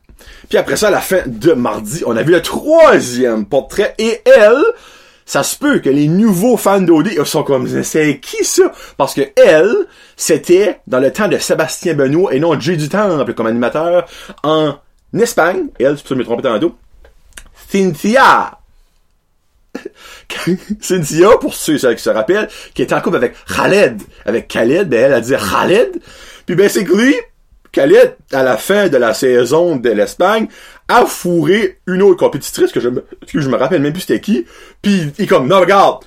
Puis 0.48 0.57
après 0.57 0.75
ça, 0.75 0.88
à 0.88 0.92
la 0.92 1.01
fin 1.01 1.21
de 1.25 1.54
mardi, 1.54 2.04
on 2.06 2.16
a 2.16 2.24
vu 2.24 2.31
le 2.31 2.42
troisième 2.42 3.45
portrait 3.45 3.94
et 3.98 4.21
elle, 4.25 4.63
ça 5.25 5.44
se 5.44 5.57
peut 5.57 5.80
que 5.80 5.89
les 5.89 6.07
nouveaux 6.07 6.57
fans 6.57 6.81
d'OD 6.81 7.24
sont 7.25 7.44
comme, 7.44 7.68
c'est 7.83 8.19
qui 8.19 8.44
ça? 8.44 8.71
Parce 8.98 9.13
que 9.13 9.21
elle, 9.36 9.86
c'était 10.18 10.80
dans 10.88 11.00
le 11.00 11.13
temps 11.13 11.27
de 11.27 11.38
Sébastien 11.38 11.94
Benoît 11.94 12.33
et 12.33 12.39
non 12.39 12.60
Jay 12.60 12.77
du 12.77 12.89
Temple 12.89 13.33
comme 13.33 13.48
animateur 13.48 14.07
en 14.44 14.75
Espagne. 15.13 15.68
Elle, 15.80 15.98
ça 15.98 16.04
que 16.04 16.10
je 16.10 16.16
me 16.16 16.24
trompé 16.24 16.42
tantôt. 16.42 16.75
Cynthia! 17.69 18.57
Cynthia, 20.81 21.38
pour 21.39 21.54
ceux 21.54 21.77
qui 21.77 22.01
se 22.01 22.10
rappellent, 22.10 22.50
qui 22.74 22.81
était 22.81 22.95
en 22.95 23.01
couple 23.01 23.18
avec 23.18 23.36
Khaled. 23.45 24.01
Avec 24.25 24.48
Khaled, 24.48 24.89
ben 24.89 25.06
elle 25.06 25.13
a 25.13 25.21
dit 25.21 25.36
Khaled. 25.36 26.01
Puis 26.45 26.56
basically, 26.56 27.16
Khaled, 27.80 28.18
à 28.34 28.44
la 28.44 28.58
fin 28.58 28.90
de 28.90 28.98
la 28.98 29.14
saison 29.14 29.78
de 29.78 29.90
l'Espagne, 29.90 30.48
a 30.90 31.06
fourré 31.06 31.80
une 31.88 32.02
autre 32.02 32.18
compétitrice 32.18 32.74
que 32.74 32.81
je 32.81 32.90
me, 32.90 33.06
que 33.26 33.40
je 33.40 33.48
me 33.48 33.56
rappelle 33.56 33.81
même 33.81 33.94
plus 33.94 34.02
c'était 34.02 34.20
qui. 34.20 34.46
Puis 34.81 35.14
il 35.18 35.24
est 35.24 35.28
comme, 35.28 35.48
non, 35.48 35.62
regarde, 35.62 36.04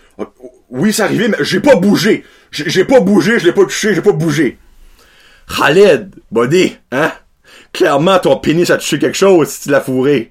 oui, 0.68 0.92
c'est 0.92 1.02
arrivé, 1.02 1.28
mais 1.28 1.38
j'ai 1.40 1.60
pas 1.60 1.76
bougé. 1.76 2.24
J'ai 2.50 2.84
pas 2.84 3.00
bougé, 3.00 3.38
je 3.38 3.46
l'ai 3.46 3.52
pas 3.52 3.62
touché, 3.62 3.94
j'ai 3.94 4.02
pas 4.02 4.12
bougé. 4.12 4.58
Khaled, 5.56 6.14
buddy, 6.30 6.76
hein? 6.90 7.12
Clairement, 7.72 8.18
ton 8.18 8.36
pénis 8.36 8.68
a 8.68 8.76
touché 8.76 8.98
quelque 8.98 9.16
chose 9.16 9.48
si 9.48 9.62
tu 9.62 9.70
l'as 9.70 9.80
fourré. 9.80 10.30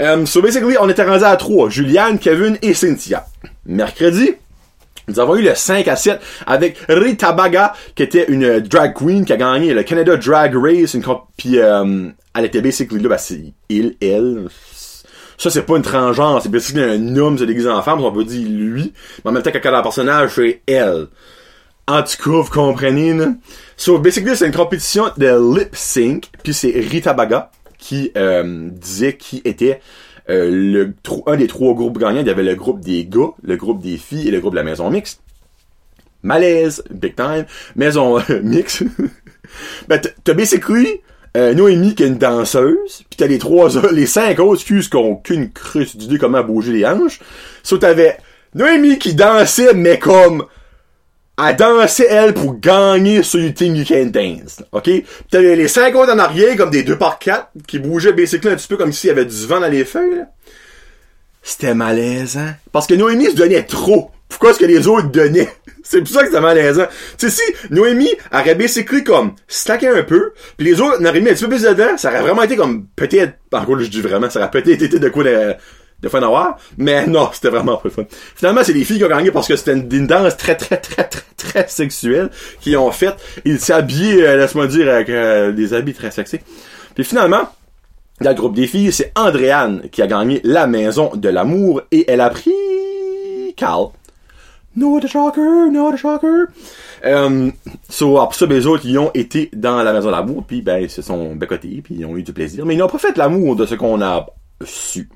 um, 0.00 0.26
so 0.26 0.42
basically, 0.42 0.76
on 0.80 0.88
était 0.88 1.04
rendu 1.04 1.22
à 1.22 1.36
trois. 1.36 1.70
Juliane, 1.70 2.18
Kevin 2.18 2.58
et 2.62 2.74
Cynthia. 2.74 3.26
Mercredi, 3.64 4.34
nous 5.08 5.20
avons 5.20 5.36
eu 5.36 5.42
le 5.42 5.54
5 5.54 5.86
à 5.88 5.96
7 5.96 6.20
avec 6.46 6.78
Rita 6.88 7.32
Baga, 7.32 7.74
qui 7.94 8.02
était 8.02 8.26
une 8.28 8.60
drag 8.60 8.94
queen 8.94 9.24
qui 9.24 9.32
a 9.32 9.36
gagné 9.36 9.74
le 9.74 9.82
Canada 9.82 10.16
Drag 10.16 10.54
Race, 10.56 10.94
une 10.94 11.04
puis 11.36 11.58
euh, 11.58 12.08
elle 12.34 12.44
était 12.44 12.60
basically 12.60 13.00
là, 13.00 13.10
bah 13.10 13.18
c'est 13.18 13.52
il, 13.68 13.96
elle. 14.00 14.48
Ça, 15.36 15.50
c'est 15.50 15.62
pas 15.62 15.76
une 15.76 15.82
transgenre, 15.82 16.40
c'est 16.42 16.48
basically 16.48 16.82
un 16.82 17.16
homme 17.16 17.36
se 17.36 17.44
déguisé 17.44 17.68
en 17.68 17.82
femme, 17.82 18.02
on 18.02 18.12
peut 18.12 18.24
dire 18.24 18.48
lui. 18.48 18.92
Mais 19.24 19.30
en 19.30 19.32
même 19.32 19.42
temps, 19.42 19.50
quand 19.52 19.60
elle 19.62 19.74
a 19.74 19.78
un 19.78 19.82
personnage, 19.82 20.32
c'est 20.36 20.62
elle. 20.66 21.08
En 21.86 22.02
tout 22.02 22.16
cas, 22.22 22.30
vous 22.30 22.50
comprenez, 22.50 23.12
là. 23.12 23.34
So, 23.76 23.98
basically, 23.98 24.36
c'est 24.36 24.46
une 24.46 24.54
compétition 24.54 25.10
de 25.16 25.58
lip 25.58 25.74
sync, 25.74 26.30
puis 26.42 26.54
c'est 26.54 26.70
Rita 26.70 27.12
Baga 27.12 27.50
qui 27.78 28.10
euh, 28.16 28.68
disait 28.70 29.16
qui 29.16 29.42
était 29.44 29.80
euh, 30.30 30.50
le 30.50 30.94
un 31.26 31.36
des 31.36 31.46
trois 31.46 31.74
groupes 31.74 31.98
gagnants. 31.98 32.20
Il 32.20 32.26
y 32.26 32.30
avait 32.30 32.42
le 32.42 32.54
groupe 32.54 32.80
des 32.80 33.04
gars, 33.04 33.30
le 33.42 33.56
groupe 33.56 33.82
des 33.82 33.96
filles 33.96 34.28
et 34.28 34.30
le 34.30 34.40
groupe 34.40 34.52
de 34.52 34.58
la 34.58 34.64
maison 34.64 34.90
mixte. 34.90 35.20
Malaise, 36.22 36.82
big 36.90 37.14
time. 37.14 37.44
Maison 37.76 38.18
euh, 38.18 38.40
mixte. 38.42 38.84
ben, 39.88 40.00
t'as 40.24 40.34
basically 40.34 41.00
euh, 41.36 41.52
Noémie 41.52 41.94
qui 41.94 42.04
est 42.04 42.08
une 42.08 42.18
danseuse, 42.18 43.04
puis 43.10 43.16
t'as 43.18 43.26
les 43.26 43.38
trois 43.38 43.68
les 43.92 44.06
cinq 44.06 44.38
autres 44.40 44.60
excuse 44.60 44.88
qui 44.88 44.96
ont 44.96 45.12
aucune 45.12 45.50
cruce 45.50 45.96
d'idée 45.96 46.18
comment 46.18 46.42
bouger 46.42 46.72
les 46.72 46.86
hanches. 46.86 47.20
So 47.62 47.76
t'avais 47.76 48.16
Noémie 48.54 48.98
qui 48.98 49.14
dansait 49.14 49.74
mais 49.74 49.98
comme 49.98 50.46
elle 51.36 51.56
dansait, 51.56 52.06
elle, 52.08 52.32
pour 52.32 52.58
gagner 52.60 53.22
sur 53.22 53.40
You 53.40 53.50
Think 53.50 53.76
You 53.76 53.84
Can 53.84 54.06
Dance. 54.06 54.62
OK? 54.70 54.88
T'avais 55.30 55.56
les 55.56 55.68
cinq 55.68 55.94
autres 55.96 56.12
en 56.12 56.18
arrière, 56.18 56.56
comme 56.56 56.70
des 56.70 56.84
deux 56.84 56.96
par 56.96 57.18
quatre, 57.18 57.48
qui 57.66 57.78
bougeaient 57.78 58.12
basically 58.12 58.52
un 58.52 58.56
petit 58.56 58.68
peu 58.68 58.76
comme 58.76 58.92
s'il 58.92 59.08
y 59.08 59.10
avait 59.10 59.24
du 59.24 59.46
vent 59.46 59.60
dans 59.60 59.68
les 59.68 59.84
feuilles. 59.84 60.24
C'était 61.42 61.74
malaisant. 61.74 62.50
Parce 62.72 62.86
que 62.86 62.94
Noémie 62.94 63.26
se 63.26 63.36
donnait 63.36 63.64
trop. 63.64 64.10
Pourquoi 64.28 64.50
est-ce 64.50 64.60
que 64.60 64.64
les 64.64 64.86
autres 64.86 65.10
donnaient? 65.10 65.52
C'est 65.82 66.00
pour 66.00 66.08
ça 66.08 66.20
que 66.20 66.28
c'était 66.28 66.40
malaisant. 66.40 66.86
Tu 67.18 67.28
sais, 67.28 67.42
si 67.42 67.70
Noémie 67.70 68.10
aurait 68.32 68.54
basically 68.54 69.04
comme 69.04 69.34
stacké 69.48 69.88
un 69.88 70.02
peu, 70.02 70.32
puis 70.56 70.66
les 70.66 70.80
autres 70.80 71.00
n'auraient 71.00 71.20
mis 71.20 71.30
un 71.30 71.34
petit 71.34 71.44
peu 71.44 71.50
plus 71.50 71.62
dedans, 71.62 71.98
ça 71.98 72.10
aurait 72.10 72.22
vraiment 72.22 72.42
été 72.42 72.56
comme 72.56 72.86
peut-être, 72.96 73.34
par 73.50 73.66
contre 73.66 73.82
je 73.82 73.90
dis 73.90 74.00
vraiment, 74.00 74.30
ça 74.30 74.40
aurait 74.40 74.50
peut-être 74.50 74.82
été 74.82 74.98
de 74.98 75.08
quoi 75.10 75.24
de, 75.24 75.54
de 76.00 76.08
fun 76.08 76.22
à 76.22 76.26
voir, 76.26 76.58
mais 76.76 77.06
non, 77.08 77.30
c'était 77.32 77.50
vraiment 77.50 77.76
pas 77.76 77.90
fun. 77.90 78.04
Finalement, 78.34 78.62
c'est 78.62 78.72
les 78.72 78.84
filles 78.84 78.98
qui 78.98 79.04
ont 79.04 79.08
gagné 79.08 79.30
parce 79.30 79.48
que 79.48 79.56
c'était 79.56 79.72
une, 79.72 80.06
danse 80.06 80.36
très, 80.36 80.56
très, 80.56 80.76
très, 80.76 81.04
très, 81.04 81.22
très 81.36 81.68
sexuelle 81.68 82.30
qu'ils 82.60 82.76
ont 82.76 82.90
fait. 82.90 83.14
Ils 83.44 83.60
s'habillaient, 83.60 84.26
euh, 84.26 84.36
laisse-moi 84.36 84.66
dire, 84.66 84.88
avec 84.88 85.08
euh, 85.08 85.52
des 85.52 85.74
habits 85.74 85.94
très 85.94 86.10
sexy. 86.10 86.38
Puis 86.94 87.04
finalement, 87.04 87.48
dans 88.20 88.30
le 88.30 88.36
groupe 88.36 88.54
des 88.54 88.66
filles, 88.66 88.92
c'est 88.92 89.12
Andréane 89.16 89.88
qui 89.90 90.02
a 90.02 90.06
gagné 90.06 90.40
la 90.44 90.66
maison 90.66 91.10
de 91.14 91.28
l'amour 91.28 91.82
et 91.90 92.04
elle 92.08 92.20
a 92.20 92.30
pris 92.30 92.52
Carl. 93.56 93.88
No 94.76 94.98
the 94.98 95.06
shocker, 95.06 95.70
no 95.70 95.92
the 95.92 95.96
shocker. 95.96 96.46
Euh, 97.04 97.50
so, 97.88 98.18
après 98.18 98.36
ça, 98.36 98.46
ben, 98.46 98.56
les 98.56 98.66
autres, 98.66 98.84
ils 98.86 98.98
ont 98.98 99.10
été 99.14 99.50
dans 99.52 99.82
la 99.82 99.92
maison 99.92 100.10
d'amour, 100.10 100.44
puis 100.46 100.62
ben, 100.62 100.78
ils 100.78 100.90
se 100.90 101.02
sont 101.02 101.36
bécotés, 101.36 101.80
puis 101.82 101.96
ils 101.98 102.04
ont 102.06 102.16
eu 102.16 102.22
du 102.22 102.32
plaisir. 102.32 102.66
Mais 102.66 102.74
ils 102.74 102.78
n'ont 102.78 102.88
pas 102.88 102.98
fait 102.98 103.16
l'amour 103.16 103.56
de 103.56 103.66
ce 103.66 103.74
qu'on 103.74 104.02
a 104.02 104.26
su. 104.64 105.08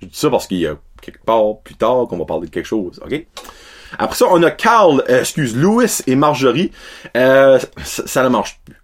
Je 0.00 0.06
dis 0.06 0.16
ça 0.16 0.30
parce 0.30 0.46
qu'il 0.46 0.58
y 0.58 0.66
a 0.66 0.76
quelque 1.00 1.24
part 1.24 1.58
plus 1.62 1.74
tard 1.74 2.06
qu'on 2.08 2.18
va 2.18 2.24
parler 2.24 2.46
de 2.48 2.52
quelque 2.52 2.66
chose, 2.66 3.00
ok? 3.04 3.26
Après 3.98 4.16
ça, 4.16 4.26
on 4.30 4.42
a 4.42 4.50
Carl, 4.50 5.02
euh, 5.08 5.20
excuse, 5.20 5.56
Louis 5.56 5.90
et 6.06 6.14
Marjorie. 6.14 6.70
Euh, 7.16 7.58
ça, 7.82 8.22
ne 8.22 8.28
marche 8.28 8.60
plus. 8.64 8.76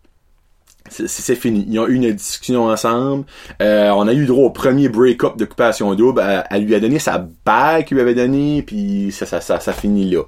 C'est- 0.88 1.35
fini. 1.35 1.66
Ils 1.68 1.78
ont 1.78 1.87
eu 1.87 1.94
une 1.94 2.12
discussion 2.12 2.66
ensemble. 2.66 3.25
Euh, 3.61 3.90
on 3.90 4.06
a 4.06 4.12
eu 4.12 4.25
droit 4.25 4.46
au 4.46 4.50
premier 4.50 4.88
break-up 4.88 5.37
d'occupation 5.37 5.94
double. 5.94 6.23
Elle, 6.50 6.64
lui 6.64 6.75
a 6.75 6.80
donné 6.80 6.99
sa 6.99 7.26
bague 7.44 7.85
qu'il 7.87 7.96
lui 7.96 8.02
avait 8.02 8.14
donnée, 8.14 8.62
puis 8.62 9.11
ça, 9.12 9.26
ça, 9.26 9.40
ça, 9.40 9.58
ça 9.61 9.73
finit 9.73 10.11
là. 10.11 10.23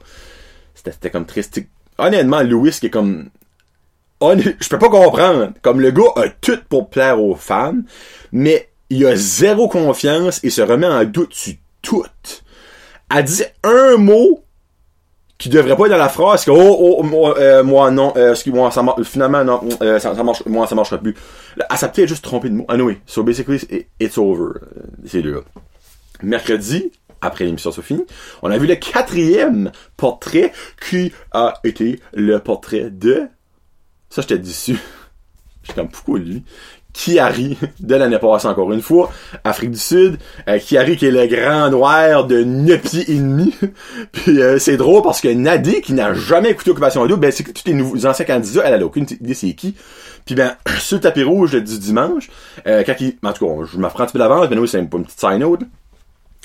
C'était 0.75 1.11
comme 1.11 1.27
triste. 1.27 1.61
Honnêtement, 1.97 2.43
Louis 2.43 2.71
qui 2.71 2.87
est 2.87 2.91
comme... 2.91 3.31
Je 4.21 4.69
peux 4.69 4.79
pas 4.79 4.89
comprendre. 4.89 5.53
Comme 5.63 5.81
le 5.81 5.91
gars 5.91 6.11
a 6.17 6.29
tout 6.29 6.59
pour 6.69 6.91
plaire 6.91 7.23
aux 7.23 7.37
femmes, 7.37 7.85
mais 8.33 8.68
il 8.91 9.05
a 9.07 9.17
zéro 9.17 9.69
confiance 9.69 10.43
et 10.45 10.51
se 10.51 10.63
remet 10.63 10.87
en 10.87 11.05
doute 11.05 11.35
sur 11.35 11.55
tout. 11.83 12.05
Elle 13.15 13.25
dit 13.25 13.45
un 13.65 13.97
mot 13.97 14.43
qui 15.39 15.49
devrait 15.49 15.77
pas 15.77 15.85
être 15.87 15.93
dans 15.93 15.99
la 15.99 16.09
phrase 16.09 16.45
que 16.45 16.51
oh, 16.51 16.77
oh 16.99 17.03
moi, 17.05 17.39
euh, 17.39 17.63
moi 17.63 17.91
non 17.93 18.13
euh, 18.17 18.33
excuse-moi 18.33 18.73
ça 18.73 18.83
marche 18.83 19.03
finalement 19.05 19.45
non 19.45 19.61
euh, 19.83 19.99
ça, 20.01 20.15
ça 20.15 20.23
marche 20.25 20.45
moi 20.47 20.67
ça 20.67 20.75
marchera 20.75 20.99
plus. 20.99 21.15
Là, 21.57 21.67
elle 21.71 21.77
s'est 21.79 21.89
peut-être 21.93 22.09
juste 22.09 22.25
trompée 22.25 22.49
de 22.49 22.55
mot. 22.55 22.65
Anyway 22.69 22.99
so 23.07 23.23
basically 23.23 23.57
it- 23.71 23.87
it's 24.01 24.19
over 24.19 24.43
euh, 24.43 24.61
c'est 25.07 25.23
deux 25.23 25.43
mercredi 26.23 26.91
après 27.21 27.45
l'émission 27.45 27.71
soit 27.71 27.85
finie 27.85 28.05
on 28.43 28.51
a 28.51 28.59
vu 28.59 28.67
le 28.67 28.75
quatrième 28.75 29.71
portrait 29.97 30.53
qui 30.89 31.13
a 31.31 31.55
été 31.63 32.01
le 32.15 32.39
portrait 32.41 32.91
de 32.91 33.29
ça 34.11 34.23
j'étais 34.23 34.39
déçu 34.39 34.77
j'étais 35.63 35.75
comme 35.81 35.89
pourquoi 35.89 36.19
lui? 36.19 36.43
Kiari 36.93 37.57
de 37.81 37.95
l'année 37.95 38.19
passée 38.19 38.49
encore 38.49 38.73
une 38.73 38.83
fois, 38.83 39.13
Afrique 39.45 39.71
du 39.71 39.79
Sud, 39.79 40.19
euh, 40.49 40.59
Kiari 40.59 40.97
qui 40.97 41.07
est 41.07 41.11
le 41.11 41.27
grand 41.27 41.71
noir 41.71 42.27
de 42.27 42.43
9 42.43 42.81
pieds 42.81 43.11
et 43.11 43.17
demi. 43.17 43.55
Puis 44.13 44.41
euh, 44.41 44.59
c'est 44.59 44.77
drôle 44.77 45.03
parce 45.03 45.21
que 45.21 45.29
Nadé 45.29 45.81
qui 45.81 45.93
n'a 45.93 46.15
jamais 46.15 46.51
écouté 46.51 46.71
Occupation 46.71 47.07
Double, 47.07 47.21
ben 47.21 47.31
c'est 47.31 47.45
que 47.45 47.53
tous 47.53 47.65
les 47.67 47.75
nouveaux 47.75 48.07
anciens 48.07 48.25
candidats, 48.25 48.63
elle 48.65 48.83
a 48.83 48.85
aucune 48.85 49.07
idée 49.09 49.35
c'est 49.35 49.53
qui. 49.53 49.75
Puis 50.25 50.35
ben 50.35 50.57
sur 50.81 50.97
le 50.97 51.03
tapis 51.03 51.23
rouge 51.23 51.53
du 51.53 51.79
dimanche, 51.79 52.31
euh, 52.67 52.83
quand 52.85 52.95
il, 53.01 53.17
en 53.23 53.33
tout 53.33 53.47
cas, 53.47 53.65
je 53.71 53.79
m'apprends 53.79 54.03
un 54.03 54.07
petit 54.07 54.13
peu 54.13 54.19
d'avance, 54.19 54.49
ben 54.49 54.59
oui, 54.59 54.69
c'est 54.69 54.79
une, 54.79 54.89
une 54.93 55.05
petite 55.05 55.21
side 55.21 55.39
note. 55.39 55.61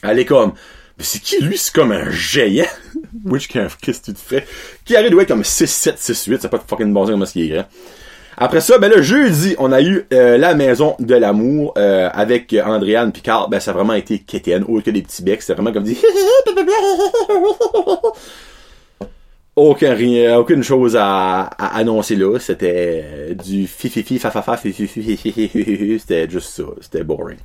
Elle 0.03 0.19
est 0.19 0.25
comme 0.25 0.53
mais 0.97 1.03
c'est 1.03 1.19
qui 1.19 1.43
lui? 1.43 1.57
C'est 1.57 1.73
comme 1.73 1.91
un 1.91 2.09
géant. 2.11 2.65
Which 3.25 3.47
qu'est-ce 3.47 3.99
que 3.99 4.05
tu 4.05 4.13
te 4.13 4.19
fais? 4.19 4.45
Qui 4.85 4.93
doit 4.93 5.23
être 5.23 5.27
comme 5.27 5.43
6, 5.43 5.67
7, 5.67 5.97
6, 5.97 6.25
8. 6.25 6.41
C'est 6.41 6.49
pas 6.49 6.57
de 6.57 6.63
fucking 6.63 6.93
bon 6.93 7.25
ce 7.25 7.31
qui 7.33 7.43
est 7.43 7.47
grand. 7.49 7.65
Après 8.37 8.61
ça, 8.61 8.77
ben 8.77 8.91
le 8.91 9.01
jeudi, 9.01 9.55
on 9.59 9.71
a 9.71 9.81
eu 9.81 10.05
euh, 10.13 10.37
la 10.37 10.55
maison 10.55 10.95
de 10.99 11.15
l'amour 11.15 11.73
euh, 11.77 12.09
avec 12.13 12.53
euh, 12.53 12.63
Andréane 12.63 13.11
Picard. 13.11 13.49
Ben 13.49 13.59
ça 13.59 13.71
a 13.71 13.73
vraiment 13.73 13.93
été 13.93 14.19
quétaine, 14.19 14.63
autre 14.67 14.85
que 14.85 14.91
des 14.91 15.01
petits 15.01 15.23
becs. 15.23 15.41
C'était 15.41 15.53
vraiment 15.53 15.71
comme 15.71 15.83
dit. 15.83 15.97
Aucun 19.55 19.93
rien, 19.93 20.39
aucune 20.39 20.63
chose 20.63 20.97
à, 20.99 21.43
annoncer 21.43 22.15
là. 22.15 22.39
C'était 22.39 23.03
euh, 23.05 23.33
du 23.35 23.67
fififi, 23.67 24.17
fafafa, 24.17 24.57
fififi, 24.57 25.99
C'était 25.99 26.27
juste 26.27 26.49
ça. 26.49 26.63
C'était 26.81 27.03
boring. 27.03 27.37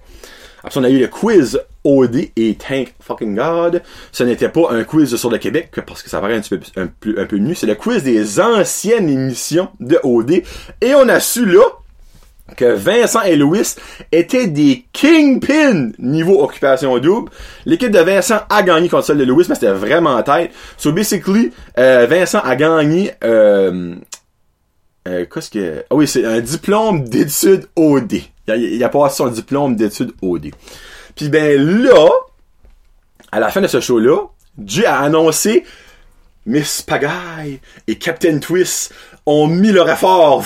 Après 0.69 0.81
on 0.81 0.85
a 0.85 0.91
eu 0.91 0.99
le 0.99 1.07
quiz 1.07 1.59
OD 1.83 2.29
et 2.37 2.55
Thank 2.57 2.93
fucking 3.01 3.35
God. 3.35 3.83
Ce 4.13 4.23
n'était 4.23 4.51
pas 4.51 4.71
un 4.71 4.85
quiz 4.85 5.17
sur 5.17 5.31
le 5.31 5.39
Québec, 5.39 5.71
parce 5.87 6.03
que 6.03 6.11
ça 6.11 6.21
paraît 6.21 6.37
un 6.37 6.43
petit 6.43 6.59
peu, 6.59 6.61
un. 6.77 7.55
C'est 7.55 7.67
le 7.67 7.75
quiz 7.75 8.03
des 8.03 8.39
anciennes 8.39 9.09
émissions 9.09 9.71
de 9.81 9.99
OD. 10.03 10.43
Et 10.83 10.95
on 10.95 11.09
a 11.09 11.21
su 11.21 11.47
là 11.47 11.63
que 12.55 12.67
Vincent 12.67 13.23
et 13.23 13.37
Louis 13.37 13.77
étaient 14.13 14.47
des 14.47 14.85
kingpins 14.93 15.93
niveau 15.99 16.43
occupation 16.43 16.99
double. 16.99 17.31
L'équipe 17.65 17.91
de 17.91 18.01
Vincent 18.01 18.41
a 18.51 18.63
gagné 18.63 18.91
contre 18.91 19.07
celle 19.07 19.17
de 19.17 19.25
Louis, 19.25 19.47
mais 19.49 19.55
c'était 19.55 19.73
vraiment 19.73 20.17
en 20.17 20.23
tête. 20.23 20.51
So 20.77 20.93
basically, 20.93 21.51
euh, 21.79 22.07
Vincent 22.07 22.41
a 22.41 22.57
gagné 22.57 23.13
euh, 23.25 23.95
euh, 25.09 25.25
qu'est-ce 25.33 25.51
que... 25.51 25.85
Ah 25.89 25.95
oui, 25.95 26.07
c'est 26.07 26.27
un 26.27 26.41
diplôme 26.41 27.09
d'études 27.09 27.69
OD. 27.75 28.21
Il 28.57 28.83
a, 28.83 28.89
passé 28.89 29.17
son 29.17 29.29
diplôme 29.29 29.77
d'études 29.77 30.13
OD. 30.23 30.51
Puis 31.15 31.29
ben 31.29 31.61
là, 31.61 32.09
à 33.33 33.41
la 33.41 33.51
fin 33.51 33.61
de 33.61 33.67
ce 33.67 33.81
show-là, 33.81 34.27
Jay 34.65 34.87
a 34.87 35.01
annoncé 35.01 35.65
Miss 36.47 36.83
Pagaille 36.83 37.61
et 37.87 37.97
Captain 37.97 38.39
Twist 38.39 38.93
ont 39.27 39.47
mis 39.47 39.71
leur 39.71 39.89
effort 39.91 40.43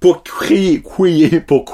pour 0.00 0.22
créer, 0.22 0.82
créer, 0.82 1.40
pour 1.40 1.64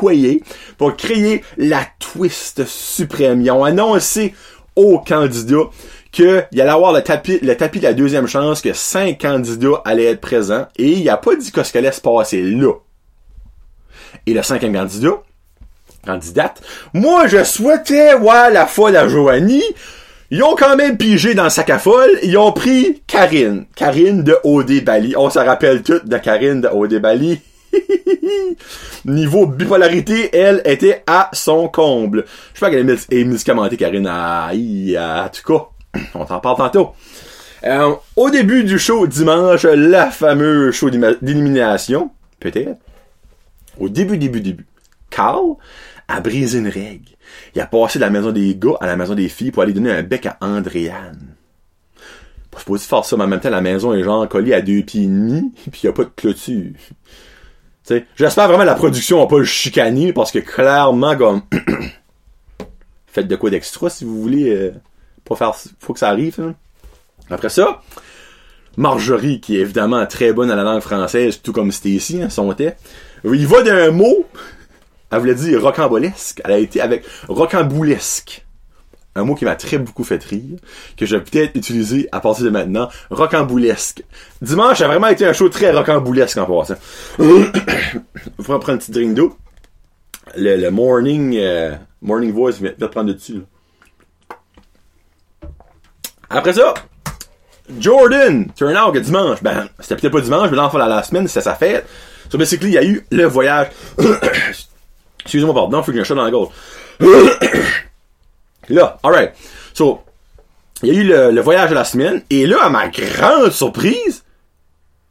pour 0.78 0.96
créer 0.96 1.44
la 1.58 1.86
twist 1.98 2.64
suprême. 2.64 3.42
Ils 3.42 3.50
ont 3.50 3.64
annoncé 3.64 4.34
aux 4.76 4.98
candidats 4.98 5.68
qu'il 6.10 6.46
allait 6.52 6.70
avoir 6.70 6.92
le 6.92 7.02
tapis, 7.02 7.38
le 7.42 7.56
tapis 7.56 7.80
de 7.80 7.84
la 7.84 7.92
deuxième 7.92 8.26
chance, 8.26 8.60
que 8.60 8.72
cinq 8.72 9.20
candidats 9.20 9.82
allaient 9.84 10.04
être 10.04 10.20
présents, 10.20 10.66
et 10.76 10.92
il 10.92 11.08
a 11.10 11.16
pas 11.16 11.34
dit 11.34 11.50
que 11.50 11.62
ce 11.62 11.72
qu'allait 11.72 11.92
se 11.92 12.00
passer 12.00 12.42
là. 12.42 12.72
Et 14.26 14.34
le 14.34 14.42
cinquième 14.42 14.74
candidat, 14.74 15.22
candidate, 16.06 16.62
moi 16.92 17.26
je 17.26 17.42
souhaitais 17.44 18.14
voir 18.14 18.50
la 18.50 18.66
folle 18.66 18.96
à 18.96 19.08
Joanie, 19.08 19.62
ils 20.30 20.42
ont 20.42 20.54
quand 20.56 20.76
même 20.76 20.96
pigé 20.96 21.34
dans 21.34 21.44
le 21.44 21.50
sac 21.50 21.70
à 21.70 21.78
folle, 21.78 22.10
ils 22.22 22.36
ont 22.38 22.52
pris 22.52 23.02
Karine. 23.06 23.66
Karine 23.76 24.22
de 24.24 24.36
OD 24.42 24.82
Bali. 24.82 25.14
On 25.16 25.30
se 25.30 25.38
rappelle 25.38 25.82
toutes 25.82 26.06
de 26.08 26.16
Karine 26.18 26.60
de 26.62 26.68
OD 26.68 26.94
Bali. 27.00 27.40
Niveau 29.04 29.46
bipolarité, 29.46 30.30
elle 30.36 30.62
était 30.64 31.02
à 31.06 31.28
son 31.32 31.68
comble. 31.68 32.24
Je 32.54 32.58
sais 32.58 32.66
pas 32.66 32.70
qu'elle 32.70 32.88
est 32.88 32.94
médi- 32.94 33.24
médicamentée, 33.24 33.76
Karine. 33.76 34.06
Aïe, 34.06 34.98
en 34.98 35.28
tout 35.28 35.42
cas, 35.52 36.00
on 36.14 36.24
t'en 36.24 36.40
parle 36.40 36.56
tantôt. 36.56 36.92
Euh, 37.64 37.94
au 38.16 38.30
début 38.30 38.64
du 38.64 38.78
show 38.78 39.06
dimanche, 39.06 39.64
la 39.64 40.10
fameuse 40.10 40.74
show 40.74 40.90
d'élimination, 40.90 42.10
peut-être. 42.40 42.78
Au 43.78 43.88
début, 43.88 44.18
début, 44.18 44.40
début. 44.40 44.66
Carl 45.10 45.54
a 46.08 46.20
brisé 46.20 46.58
une 46.58 46.68
règle. 46.68 47.10
Il 47.54 47.60
a 47.60 47.66
passé 47.66 47.98
de 47.98 48.04
la 48.04 48.10
maison 48.10 48.32
des 48.32 48.54
gars 48.56 48.76
à 48.80 48.86
la 48.86 48.96
maison 48.96 49.14
des 49.14 49.28
filles 49.28 49.50
pour 49.50 49.62
aller 49.62 49.72
donner 49.72 49.90
un 49.90 50.02
bec 50.02 50.26
à 50.26 50.36
Andréane. 50.40 51.34
Pas 52.50 52.58
supposé 52.58 52.86
faire 52.86 53.04
ça, 53.04 53.16
mais 53.16 53.24
en 53.24 53.28
même 53.28 53.40
temps, 53.40 53.50
la 53.50 53.60
maison 53.60 53.94
est 53.94 54.02
genre 54.02 54.28
collée 54.28 54.54
à 54.54 54.60
deux 54.60 54.82
pieds 54.82 55.04
et 55.04 55.06
demi, 55.06 55.52
puis 55.72 55.80
il 55.82 55.86
y 55.86 55.88
a 55.88 55.92
pas 55.92 56.04
de 56.04 56.10
clôture. 56.14 56.72
T'sais, 57.82 58.06
j'espère 58.16 58.48
vraiment 58.48 58.62
que 58.62 58.68
la 58.68 58.74
production 58.74 59.18
va 59.18 59.26
pas 59.26 59.38
le 59.38 59.44
chicaner, 59.44 60.12
parce 60.12 60.30
que 60.30 60.38
clairement, 60.38 61.16
comme, 61.16 61.42
faites 63.06 63.28
de 63.28 63.36
quoi 63.36 63.50
d'extra 63.50 63.90
si 63.90 64.04
vous 64.04 64.20
voulez, 64.20 64.50
euh, 64.50 64.72
pas 65.24 65.36
faire, 65.36 65.54
faut 65.80 65.92
que 65.92 65.98
ça 65.98 66.08
arrive, 66.08 66.40
hein. 66.40 66.54
Après 67.30 67.48
ça, 67.48 67.82
Marjorie, 68.76 69.40
qui 69.40 69.56
est 69.56 69.60
évidemment 69.60 70.04
très 70.06 70.32
bonne 70.32 70.50
à 70.50 70.56
la 70.56 70.62
langue 70.62 70.80
française, 70.80 71.40
tout 71.42 71.52
comme 71.52 71.72
Stacy, 71.72 72.22
hein, 72.22 72.30
son 72.30 72.52
thé, 72.52 72.72
il 73.24 73.46
va 73.46 73.62
d'un 73.62 73.90
mot, 73.90 74.26
elle 75.10 75.18
voulait 75.18 75.34
dire 75.34 75.62
rocambolesque, 75.62 76.40
elle 76.44 76.52
a 76.52 76.58
été 76.58 76.80
avec 76.80 77.04
rocamboulesque. 77.28 78.44
Un 79.16 79.22
mot 79.22 79.36
qui 79.36 79.44
m'a 79.44 79.54
très 79.54 79.78
beaucoup 79.78 80.02
fait 80.02 80.22
rire, 80.24 80.58
que 80.96 81.06
je 81.06 81.16
vais 81.16 81.22
peut-être 81.22 81.54
utiliser 81.54 82.08
à 82.10 82.18
partir 82.18 82.46
de 82.46 82.50
maintenant, 82.50 82.88
rocamboulesque. 83.10 84.02
Dimanche 84.42 84.80
a 84.80 84.88
vraiment 84.88 85.06
été 85.06 85.24
un 85.24 85.32
show 85.32 85.48
très 85.48 85.70
rocamboulesque 85.70 86.36
en 86.36 86.46
passant. 86.46 86.74
Il 87.20 88.44
faudra 88.44 88.58
prendre 88.58 88.70
un 88.70 88.78
petit 88.78 88.90
drink 88.90 89.14
d'eau. 89.14 89.36
Le, 90.36 90.56
le 90.56 90.70
morning, 90.70 91.36
euh, 91.36 91.76
morning 92.02 92.32
voice 92.32 92.54
vient 92.60 92.72
de 92.76 92.86
prendre 92.86 93.12
dessus. 93.12 93.42
Après 96.28 96.52
ça, 96.52 96.74
Jordan, 97.78 98.52
turn 98.54 98.76
out 98.76 98.92
que 98.92 98.98
dimanche, 98.98 99.42
ben, 99.42 99.68
c'était 99.80 99.96
peut-être 99.96 100.12
pas 100.12 100.20
dimanche, 100.20 100.50
mais 100.50 100.56
l'enfant 100.56 100.78
la, 100.78 100.86
la 100.86 101.02
semaine, 101.02 101.26
c'était 101.28 101.40
sa 101.40 101.54
fête. 101.54 101.86
So 102.30 102.38
basically, 102.38 102.70
il 102.70 102.74
y 102.74 102.78
a 102.78 102.84
eu 102.84 103.06
le 103.10 103.24
voyage. 103.24 103.68
Excusez-moi, 105.20 105.54
pardon, 105.54 105.82
faut 105.82 105.90
que 105.90 105.96
j'ai 105.96 106.00
un 106.00 106.04
chat 106.04 106.14
dans 106.14 106.24
la 106.24 106.30
gorge. 106.30 106.52
là, 108.68 108.98
alright. 109.02 109.32
So, 109.72 110.02
il 110.82 110.88
y 110.88 110.90
a 110.90 111.00
eu 111.00 111.32
le, 111.32 111.40
voyage 111.40 111.70
de 111.70 111.74
la 111.74 111.84
semaine, 111.84 112.22
et 112.28 112.46
là, 112.46 112.64
à 112.64 112.70
ma 112.70 112.88
grande 112.88 113.50
surprise, 113.50 114.24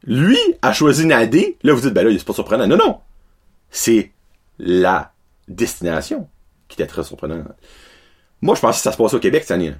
lui 0.04 0.38
a 0.62 0.72
choisi 0.72 1.06
Nadé. 1.06 1.56
Là, 1.62 1.72
vous 1.72 1.80
dites, 1.80 1.92
ben 1.92 2.06
là, 2.06 2.14
c'est 2.16 2.24
pas 2.24 2.32
surprenant. 2.32 2.66
Non, 2.66 2.76
non. 2.76 3.00
C'est 3.70 4.12
la 4.58 5.12
destination 5.48 6.28
qui 6.68 6.80
était 6.80 6.86
très 6.86 7.02
surprenante. 7.02 7.48
Moi, 8.40 8.54
je 8.54 8.60
pensais 8.60 8.78
que 8.78 8.82
ça 8.82 8.92
se 8.92 8.96
passait 8.96 9.16
au 9.16 9.20
Québec 9.20 9.42
cette 9.42 9.52
année. 9.52 9.74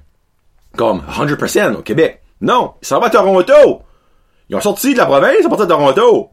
Comme 0.75 1.01
100% 1.01 1.75
au 1.75 1.81
Québec. 1.81 2.21
Non, 2.41 2.73
ils 2.81 2.85
s'en 2.85 2.99
vont 2.99 3.05
à 3.05 3.09
Toronto. 3.09 3.81
Ils 4.49 4.55
ont 4.55 4.61
sorti 4.61 4.93
de 4.93 4.97
la 4.97 5.05
province, 5.05 5.35
ils 5.39 5.43
sont 5.43 5.49
partis 5.49 5.63
à 5.63 5.67
Toronto. 5.67 6.29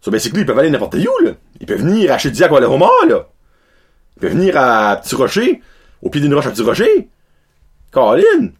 So, 0.00 0.10
basically, 0.10 0.42
ils 0.42 0.46
peuvent 0.46 0.58
aller 0.58 0.70
n'importe 0.70 0.94
où, 0.94 1.24
là. 1.24 1.32
Ils 1.60 1.66
peuvent 1.66 1.80
venir 1.80 2.12
à 2.12 2.18
Chediac 2.18 2.52
ou 2.52 2.56
à 2.56 2.66
Romar, 2.66 2.90
là. 3.08 3.26
Ils 4.16 4.20
peuvent 4.20 4.32
venir 4.32 4.56
à 4.56 4.96
Petit 4.96 5.14
Rocher, 5.14 5.62
au 6.02 6.10
pied 6.10 6.20
d'une 6.20 6.34
roche 6.34 6.46
à 6.46 6.50
Petit 6.50 6.62
Rocher. 6.62 7.08
Colin. 7.90 8.52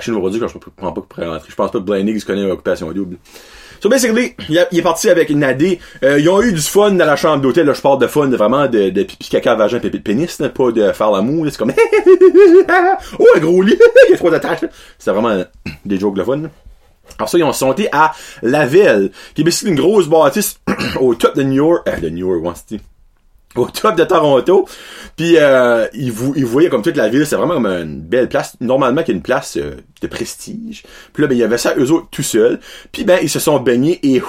Chaîne 0.00 0.14
aujourd'hui, 0.14 0.40
quand 0.40 0.48
je 0.48 0.54
comprends 0.58 0.92
pas 0.92 1.26
rentrer. 1.26 1.50
Je 1.50 1.54
pense 1.54 1.70
pas 1.70 1.78
que 1.78 1.84
Blind 1.84 2.08
Higgs 2.08 2.24
connaît 2.24 2.46
l'occupation 2.46 2.90
double. 2.92 3.18
So 3.80 3.88
basically, 3.88 4.34
il, 4.48 4.66
il 4.72 4.78
est 4.78 4.82
parti 4.82 5.08
avec 5.08 5.30
Nadé. 5.30 5.78
Euh, 6.02 6.18
ils 6.18 6.28
ont 6.28 6.40
eu 6.42 6.52
du 6.52 6.60
fun 6.60 6.92
dans 6.92 7.04
la 7.04 7.16
chambre 7.16 7.42
d'hôtel. 7.42 7.72
Je 7.74 7.80
parle 7.80 7.98
de 7.98 8.06
fun, 8.06 8.28
vraiment 8.28 8.66
de, 8.66 8.90
de 8.90 9.02
pipi 9.02 9.28
caca, 9.28 9.54
vagin, 9.54 9.78
pipi 9.78 9.98
de 9.98 10.02
pénis, 10.02 10.42
pas 10.54 10.72
de 10.72 10.92
faire 10.92 11.10
l'amour. 11.10 11.46
C'est 11.50 11.58
comme 11.58 11.72
oh 13.18 13.26
un 13.34 13.40
gros 13.40 13.62
lit, 13.62 13.78
il 14.08 14.12
y 14.12 14.14
a 14.14 14.16
trois 14.16 14.34
attaches. 14.34 14.64
C'est 14.98 15.10
vraiment 15.10 15.30
euh, 15.30 15.44
des 15.84 15.98
jokes 15.98 16.16
de 16.16 16.24
fun. 16.24 16.42
Alors 17.18 17.28
ça, 17.28 17.38
ils 17.38 17.44
ont 17.44 17.52
sauté 17.52 17.88
à 17.92 18.12
Lavelle, 18.42 19.10
qui 19.34 19.42
est 19.42 19.62
une 19.62 19.76
grosse 19.76 20.08
bâtisse 20.08 20.58
au 21.00 21.14
top 21.14 21.36
de 21.36 21.42
New 21.42 21.54
York, 21.54 21.88
euh, 21.88 22.00
de 22.00 22.08
New 22.08 22.28
York, 22.28 22.44
ouais, 22.44 22.78
au 23.56 23.66
top 23.70 23.96
de 23.96 24.04
Toronto. 24.04 24.68
Puis 25.16 25.36
euh, 25.38 25.86
ils, 25.94 26.12
vou- 26.12 26.34
ils 26.36 26.44
voyaient 26.44 26.68
comme 26.68 26.82
toute 26.82 26.96
la 26.96 27.08
ville, 27.08 27.26
c'est 27.26 27.36
vraiment 27.36 27.54
comme 27.54 27.66
une 27.66 28.00
belle 28.00 28.28
place. 28.28 28.56
Normalement, 28.60 29.02
qu'il 29.02 29.12
y 29.12 29.16
a 29.16 29.18
une 29.18 29.22
place 29.22 29.56
euh, 29.56 29.76
de 30.02 30.06
prestige. 30.06 30.82
Puis 31.12 31.22
là, 31.22 31.28
ben, 31.28 31.34
il 31.34 31.40
y 31.40 31.44
avait 31.44 31.58
ça 31.58 31.74
eux 31.78 31.90
autres 31.90 32.08
tout 32.10 32.22
seuls. 32.22 32.60
Puis 32.92 33.04
ben, 33.04 33.18
ils 33.22 33.30
se 33.30 33.38
sont 33.38 33.58
baignés 33.60 33.98
et... 34.02 34.22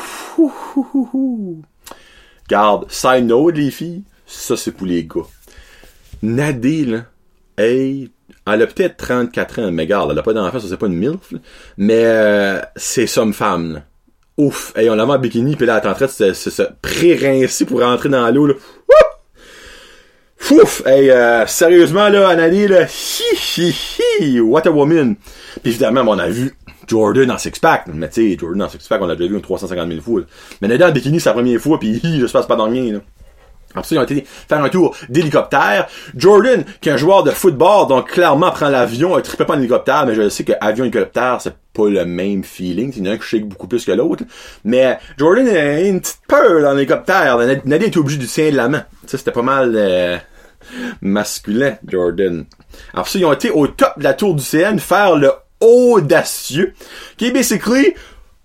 Garde, 2.49 2.85
side 2.89 3.25
note, 3.25 3.57
les 3.57 3.71
filles, 3.71 4.03
ça 4.25 4.55
c'est 4.55 4.71
pour 4.71 4.87
les 4.87 5.03
gars. 5.03 5.27
Nadé, 6.23 6.85
là, 6.85 7.05
hey, 7.57 8.09
elle 8.45 8.61
a 8.61 8.67
peut-être 8.67 8.97
34 8.97 9.59
ans, 9.59 9.71
mais 9.71 9.85
garde, 9.85 10.11
elle 10.11 10.19
a 10.19 10.23
pas 10.23 10.33
d'enfant, 10.33 10.59
ça 10.59 10.67
c'est 10.69 10.77
pas 10.77 10.87
une 10.87 10.93
MILF, 10.95 11.33
mais 11.77 12.03
euh, 12.05 12.61
c'est 12.75 13.07
somme 13.07 13.33
femme, 13.33 13.73
là. 13.73 13.83
Ouf, 14.37 14.71
hey, 14.75 14.87
on 14.89 14.95
l'avait 14.95 15.13
en 15.13 15.19
bikini, 15.19 15.55
puis 15.55 15.65
là, 15.65 15.79
elle 15.79 15.87
est 15.87 15.91
en 15.91 15.95
train 15.95 16.05
de 16.05 16.11
se, 16.33 16.49
se, 16.49 16.61
pré-rincer 16.81 17.65
pour 17.65 17.81
rentrer 17.81 18.07
dans 18.07 18.29
l'eau, 18.29 18.45
là. 18.45 18.53
Wouh! 18.53 19.16
Ouf! 20.51 20.81
Hey, 20.85 21.09
euh, 21.09 21.45
sérieusement, 21.45 22.09
là, 22.09 22.29
Anani, 22.29 22.67
là, 22.67 22.83
hi, 22.85 23.35
hi, 23.57 23.75
hi, 24.19 24.39
what 24.39 24.65
a 24.65 24.71
woman! 24.71 25.15
Puis 25.61 25.71
évidemment, 25.71 26.01
on 26.07 26.17
a 26.17 26.29
vu 26.29 26.55
Jordan 26.87 27.31
en 27.31 27.37
six-pack, 27.37 27.87
mais 27.93 28.07
tu 28.09 28.31
sais, 28.31 28.37
Jordan 28.39 28.63
en 28.63 28.69
six-pack, 28.69 29.01
on 29.01 29.07
l'a 29.07 29.15
déjà 29.15 29.33
vu 29.33 29.41
350 29.41 29.89
000 29.89 30.01
fois, 30.01 30.21
là. 30.21 30.25
Mais 30.61 30.67
Nadé 30.69 30.83
en 30.85 30.91
bikini, 30.91 31.19
c'est 31.19 31.29
la 31.29 31.33
première 31.33 31.59
fois, 31.59 31.79
puis 31.79 31.99
hi, 32.01 32.19
je 32.19 32.27
se 32.27 32.31
passe 32.31 32.47
pas 32.47 32.55
dans 32.55 32.69
rien, 32.69 32.93
là. 32.93 32.99
Après 33.77 33.87
ça, 33.89 33.95
ils 33.95 33.99
ont 33.99 34.03
été 34.03 34.25
faire 34.25 34.63
un 34.63 34.69
tour 34.69 34.95
d'hélicoptère. 35.09 35.87
Jordan, 36.15 36.63
qui 36.81 36.89
est 36.89 36.91
un 36.91 36.97
joueur 36.97 37.23
de 37.23 37.31
football, 37.31 37.87
donc 37.87 38.11
clairement 38.11 38.51
prend 38.51 38.69
l'avion, 38.69 39.15
un 39.15 39.21
trippait 39.21 39.45
pas 39.45 39.55
en 39.55 39.59
hélicoptère, 39.59 40.05
mais 40.05 40.15
je 40.15 40.29
sais 40.29 40.43
que 40.43 40.53
avion 40.59 40.85
hélicoptère, 40.85 41.37
c'est 41.41 41.55
pas 41.73 41.87
le 41.87 42.05
même 42.05 42.43
feeling. 42.43 42.91
Il 42.95 43.05
y 43.05 43.09
en 43.09 43.11
a 43.11 43.15
un 43.15 43.17
qui 43.17 43.39
beaucoup 43.39 43.67
plus 43.67 43.85
que 43.85 43.91
l'autre. 43.91 44.23
Mais 44.63 44.97
Jordan 45.17 45.47
a 45.47 45.81
une 45.81 46.01
petite 46.01 46.21
peur 46.27 46.61
dans 46.61 46.73
l'hélicoptère. 46.73 47.37
Nadie 47.65 47.85
était 47.85 47.97
obligé 47.97 48.17
du 48.17 48.27
tien 48.27 48.51
de 48.51 48.57
la 48.57 48.67
main. 48.67 48.85
Ça, 49.05 49.17
c'était 49.17 49.31
pas 49.31 49.41
mal 49.41 49.73
euh, 49.75 50.17
masculin, 51.01 51.77
Jordan. 51.87 52.45
Alors 52.93 53.07
ça, 53.07 53.19
ils 53.19 53.25
ont 53.25 53.33
été 53.33 53.49
au 53.49 53.67
top 53.67 53.97
de 53.97 54.03
la 54.03 54.13
tour 54.13 54.35
du 54.35 54.43
CN 54.43 54.79
faire 54.79 55.15
le 55.15 55.31
audacieux, 55.59 56.73
qui 57.17 57.27
est 57.27 57.31
basically, 57.31 57.93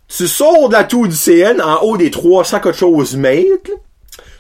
tu 0.08 0.26
sors 0.26 0.68
de 0.68 0.74
la 0.74 0.84
tour 0.84 1.06
du 1.06 1.16
CN 1.16 1.60
en 1.60 1.82
haut 1.82 1.96
des 1.96 2.10
300 2.10 2.60
quelque 2.60 2.76
chose 2.76 3.16
mètres, 3.16 3.70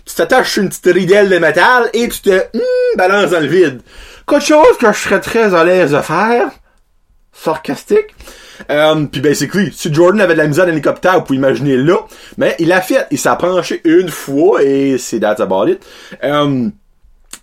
tu 0.04 0.14
t'attaches 0.14 0.52
sur 0.52 0.62
une 0.62 0.68
petite 0.68 0.86
ridelle 0.86 1.28
de 1.28 1.38
métal 1.38 1.88
et 1.92 2.08
tu 2.08 2.20
te 2.20 2.30
hum, 2.30 2.60
balances 2.96 3.30
dans 3.30 3.40
le 3.40 3.46
vide. 3.46 3.80
Quelque 4.28 4.44
chose 4.44 4.76
que 4.78 4.92
je 4.92 4.98
serais 4.98 5.20
très 5.20 5.54
à 5.54 5.64
l'aise 5.64 5.92
de 5.92 6.00
faire. 6.00 6.50
Sarcastique. 7.32 8.14
Euh, 8.70 9.06
puis 9.10 9.20
basically, 9.20 9.72
si 9.72 9.92
Jordan 9.92 10.20
avait 10.20 10.34
de 10.34 10.38
la 10.38 10.46
misère 10.46 10.66
d'hélicoptère, 10.66 11.14
vous 11.14 11.22
pouvez 11.24 11.38
imaginer 11.38 11.76
là. 11.76 11.96
Mais 12.36 12.54
il 12.58 12.70
a 12.72 12.80
fait, 12.80 13.06
il 13.10 13.18
s'est 13.18 13.30
penché 13.38 13.80
une 13.84 14.08
fois 14.10 14.62
et 14.62 14.98
c'est 14.98 15.18
that's 15.20 15.40
about 15.40 15.66
it. 15.68 15.84
Euh, 16.22 16.68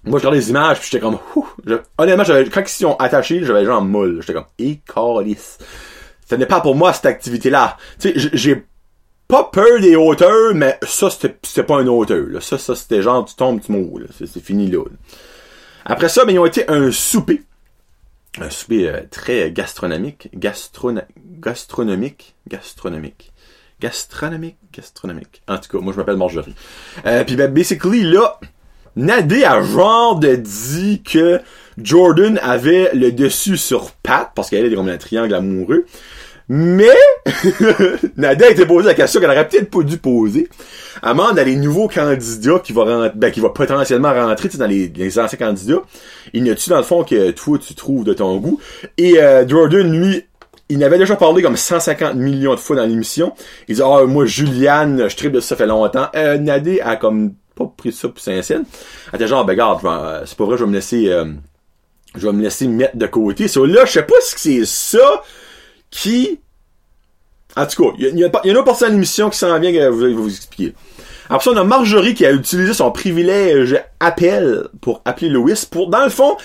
moi, 0.05 0.17
je 0.19 0.23
regardais 0.27 0.37
les 0.37 0.49
images, 0.49 0.79
puis 0.79 0.89
j'étais 0.91 1.01
comme, 1.01 1.17
Ouh, 1.35 1.45
je- 1.65 1.75
honnêtement, 1.97 2.23
j'avais, 2.23 2.45
quand 2.45 2.61
ils 2.61 2.69
sont 2.69 2.95
attachés, 2.97 3.43
j'avais 3.43 3.65
genre 3.65 3.81
molle. 3.81 4.17
J'étais 4.21 4.33
comme, 4.33 4.45
et 4.59 4.79
calice. 4.93 5.57
Ce 6.29 6.35
n'est 6.35 6.45
pas 6.45 6.61
pour 6.61 6.75
moi, 6.75 6.93
cette 6.93 7.07
activité-là. 7.07 7.75
Tu 7.99 8.13
sais, 8.13 8.29
j'ai 8.33 8.63
pas 9.29 9.43
peur 9.43 9.79
des 9.79 9.95
hauteurs, 9.95 10.55
mais 10.55 10.79
ça, 10.81 11.09
c'était, 11.11 11.63
pas 11.63 11.81
une 11.81 11.87
hauteur, 11.87 12.25
là. 12.27 12.41
Ça, 12.41 12.57
ça, 12.57 12.75
c'était 12.75 13.03
genre, 13.03 13.23
tu 13.23 13.35
tombes, 13.35 13.61
tu 13.61 13.71
mourras. 13.71 14.05
C'est, 14.17 14.43
fini, 14.43 14.69
là. 14.69 14.83
Après 15.85 16.09
ça, 16.09 16.25
ben, 16.25 16.33
ils 16.33 16.39
ont 16.39 16.47
été 16.47 16.67
un 16.67 16.91
souper. 16.91 17.43
Un 18.39 18.49
souper 18.49 18.89
euh, 18.89 19.01
très 19.09 19.51
gastronomique. 19.51 20.29
Gastronomique. 20.33 21.05
Gastronomique. 22.47 23.31
Gastronomique. 23.79 24.57
Gastronomique. 24.73 25.41
En 25.47 25.59
tout 25.59 25.77
cas, 25.77 25.83
moi, 25.83 25.93
je 25.93 25.99
m'appelle 25.99 26.17
Marjorie. 26.17 26.55
Euh, 27.05 27.23
puis 27.23 27.35
ben, 27.35 27.53
basically, 27.53 28.01
là, 28.01 28.39
Nadé 28.95 29.43
a 29.43 29.61
genre 29.61 30.19
de 30.19 30.35
dit 30.35 31.03
que 31.03 31.39
Jordan 31.77 32.39
avait 32.41 32.89
le 32.95 33.11
dessus 33.11 33.57
sur 33.57 33.91
Pat, 33.91 34.31
parce 34.33 34.49
qu'elle 34.49 34.65
est 34.65 34.75
comme 34.75 34.89
un 34.89 34.97
triangle 34.97 35.35
amoureux. 35.35 35.85
Mais, 36.49 36.97
Nadia 38.17 38.47
a 38.47 38.49
été 38.49 38.65
posé 38.65 38.87
la 38.87 38.95
question 38.95 39.21
qu'elle 39.21 39.29
aurait 39.29 39.47
peut-être 39.47 39.69
pas 39.69 39.83
dû 39.83 39.97
poser. 39.97 40.49
Amande 41.03 41.37
à 41.37 41.43
les 41.43 41.55
nouveaux 41.55 41.87
candidats 41.87 42.59
qui 42.59 42.73
vont 42.73 42.85
rentrer, 42.85 43.11
ben, 43.15 43.31
qui 43.31 43.39
va 43.39 43.49
potentiellement 43.49 44.11
rentrer, 44.11 44.49
dans 44.49 44.65
les, 44.65 45.19
anciens 45.19 45.37
candidats. 45.37 45.81
Il 46.33 46.47
y 46.47 46.49
a-tu, 46.49 46.71
dans 46.71 46.77
le 46.77 46.83
fond, 46.83 47.03
que 47.03 47.31
toi, 47.31 47.59
tu 47.59 47.75
trouves 47.75 48.03
de 48.03 48.13
ton 48.13 48.37
goût? 48.37 48.59
Et, 48.97 49.21
euh, 49.21 49.47
Jordan, 49.47 49.91
lui, 49.91 50.25
il 50.69 50.77
n'avait 50.79 50.97
déjà 50.97 51.15
parlé 51.15 51.41
comme 51.43 51.55
150 51.55 52.15
millions 52.15 52.55
de 52.55 52.59
fois 52.59 52.75
dans 52.75 52.85
l'émission. 52.85 53.33
Il 53.67 53.75
dit, 53.75 53.81
ah, 53.83 54.05
moi, 54.05 54.25
Juliane, 54.25 55.07
je 55.07 55.15
tripe 55.15 55.31
de 55.31 55.39
ça, 55.39 55.55
fait 55.55 55.67
longtemps. 55.67 56.07
Euh, 56.15 56.37
Nadé 56.37 56.81
a 56.81 56.95
comme 56.95 57.33
pas 57.55 57.71
pris 57.75 57.91
ça 57.91 58.07
pour 58.07 58.19
Saint-Cyr. 58.19 58.61
Elle 59.11 59.15
était 59.15 59.27
genre, 59.27 59.45
ben, 59.45 59.55
vais, 59.55 59.87
euh, 59.87 60.25
c'est 60.25 60.37
pas 60.37 60.45
vrai, 60.45 60.57
je 60.57 60.63
vais 60.63 60.69
me 60.69 60.75
laisser, 60.75 61.09
euh, 61.09 61.25
je 62.15 62.25
vais 62.25 62.33
me 62.33 62.41
laisser 62.41 62.67
mettre 62.67 62.97
de 62.97 63.07
côté. 63.07 63.47
So, 63.47 63.65
là, 63.65 63.85
je 63.85 63.91
sais 63.91 64.03
pas 64.03 64.15
si 64.21 64.61
c'est 64.61 64.65
ça 64.65 65.23
qui... 65.91 66.39
En 67.55 67.65
tout 67.65 67.83
cas, 67.83 67.89
il 67.97 68.05
y, 68.05 68.23
a- 68.23 68.29
y 68.43 68.49
a 68.49 68.53
une 68.57 68.63
partie 68.63 68.83
de 68.85 68.89
l'émission 68.89 69.29
qui 69.29 69.37
s'en 69.37 69.59
vient 69.59 69.71
que 69.71 69.79
je 69.79 69.89
vais 69.89 70.13
vous 70.13 70.29
expliquer. 70.29 70.73
Après 71.29 71.43
ça, 71.43 71.51
on 71.51 71.57
a 71.57 71.63
Marjorie 71.63 72.13
qui 72.13 72.25
a 72.25 72.31
utilisé 72.31 72.73
son 72.73 72.91
privilège 72.91 73.79
appel 73.99 74.67
pour 74.81 75.01
appeler 75.05 75.29
Louis 75.29 75.53
pour, 75.69 75.89
dans 75.89 76.03
le 76.03 76.09
fond, 76.09 76.37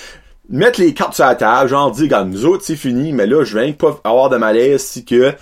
mettre 0.48 0.80
les 0.80 0.92
cartes 0.94 1.14
sur 1.14 1.24
la 1.26 1.34
table, 1.34 1.68
genre 1.70 1.90
dire, 1.90 2.04
regarde, 2.04 2.30
nous 2.30 2.46
autres, 2.46 2.64
c'est 2.64 2.76
fini, 2.76 3.12
mais 3.12 3.26
là, 3.26 3.44
je 3.44 3.58
viens 3.58 3.72
pas 3.72 4.00
avoir 4.04 4.28
de 4.30 4.36
malaise 4.36 4.82
si 4.82 5.04
que 5.04 5.32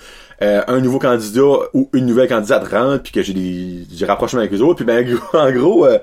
euh, 0.43 0.63
un 0.67 0.81
nouveau 0.81 0.99
candidat 0.99 1.43
ou 1.75 1.89
une 1.93 2.07
nouvelle 2.07 2.29
candidate 2.29 2.67
rentre 2.69 3.03
puis 3.05 3.13
que 3.13 3.23
j'ai 3.23 3.33
des 3.33 3.87
j'ai 3.95 4.07
rapprochement 4.07 4.41
avec 4.41 4.51
les 4.51 4.61
autres 4.61 4.77
puis 4.77 4.85
ben 4.85 5.07
en 5.35 5.53
gros 5.53 5.87
euh, 5.87 5.99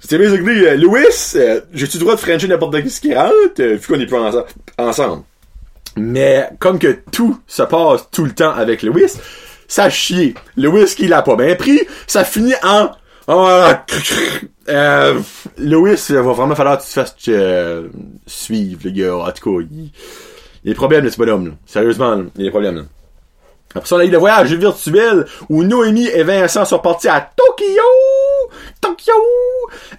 c'est 0.00 0.18
basically 0.18 0.66
euh, 0.66 0.76
Louis 0.76 1.04
euh, 1.36 1.60
j'ai-tu 1.72 1.98
le 1.98 2.00
droit 2.02 2.16
de 2.16 2.20
frencher 2.20 2.48
n'importe 2.48 2.82
qui 2.82 3.00
qui 3.00 3.14
rentre 3.14 3.32
euh, 3.60 3.74
vu 3.76 3.86
qu'on 3.86 4.00
est 4.00 4.06
plus 4.06 4.16
ense- 4.16 4.44
ensemble? 4.76 5.22
Mais 5.96 6.48
comme 6.58 6.78
que 6.78 6.98
tout 7.10 7.38
se 7.46 7.62
passe 7.62 8.08
tout 8.10 8.24
le 8.24 8.32
temps 8.32 8.52
avec 8.52 8.82
Louis, 8.82 9.12
ça 9.68 9.90
chie. 9.90 10.34
Louis 10.56 10.86
qui 10.86 11.06
l'a 11.06 11.22
pas 11.22 11.36
bien 11.36 11.54
pris, 11.54 11.80
ça 12.06 12.24
finit 12.24 12.54
en... 12.62 12.90
euh, 14.68 15.14
Louis, 15.58 15.96
il 16.08 16.14
va 16.16 16.22
vraiment 16.22 16.54
falloir 16.54 16.78
que 16.78 16.82
tu 16.82 16.88
te 16.88 16.94
fasses 16.94 17.16
euh, 17.28 17.88
suivre, 18.26 18.80
le 18.84 18.90
gars. 18.90 19.16
En 19.16 19.32
tout 19.32 19.58
cas, 19.58 19.66
il, 19.70 19.84
y 19.84 19.86
a 19.86 19.90
des 20.64 20.74
problèmes, 20.74 21.04
là, 21.04 21.10
ce 21.10 21.16
bonhomme. 21.16 21.46
Là. 21.48 21.52
Sérieusement, 21.66 22.22
il 22.34 22.40
y 22.40 22.44
a 22.44 22.46
des 22.48 22.50
problèmes. 22.50 22.76
Là. 22.76 22.82
Après 23.74 23.88
ça, 23.88 23.96
on 23.96 23.98
a 23.98 24.04
eu 24.04 24.10
le 24.10 24.18
voyage 24.18 24.52
virtuel 24.52 25.26
où 25.48 25.64
Noémie 25.64 26.08
et 26.08 26.22
Vincent 26.22 26.64
sont 26.64 26.78
partis 26.78 27.08
à 27.08 27.20
Tokyo! 27.20 27.82
Tokyo! 28.80 29.12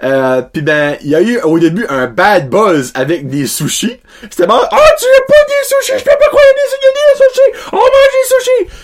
Euh, 0.03 0.41
puis 0.41 0.61
ben, 0.61 0.97
il 1.01 1.09
y 1.09 1.15
a 1.15 1.21
eu 1.21 1.39
au 1.41 1.59
début 1.59 1.85
un 1.89 2.07
bad 2.07 2.49
buzz 2.49 2.91
avec 2.95 3.27
des 3.27 3.47
sushis. 3.47 3.97
C'était 4.21 4.47
bon, 4.47 4.55
oh, 4.59 4.77
tu 4.99 5.05
veux 5.05 5.25
pas 5.27 5.33
des 5.47 5.63
sushis? 5.63 5.99
Je 5.99 6.03
peux 6.03 6.17
pas 6.17 6.27
croire 6.27 6.43
des, 6.55 6.77
des 6.87 7.23
sushis! 7.23 7.67
On 7.71 7.77
mange 7.77 7.89
des 7.89 8.35
sushis! 8.35 8.75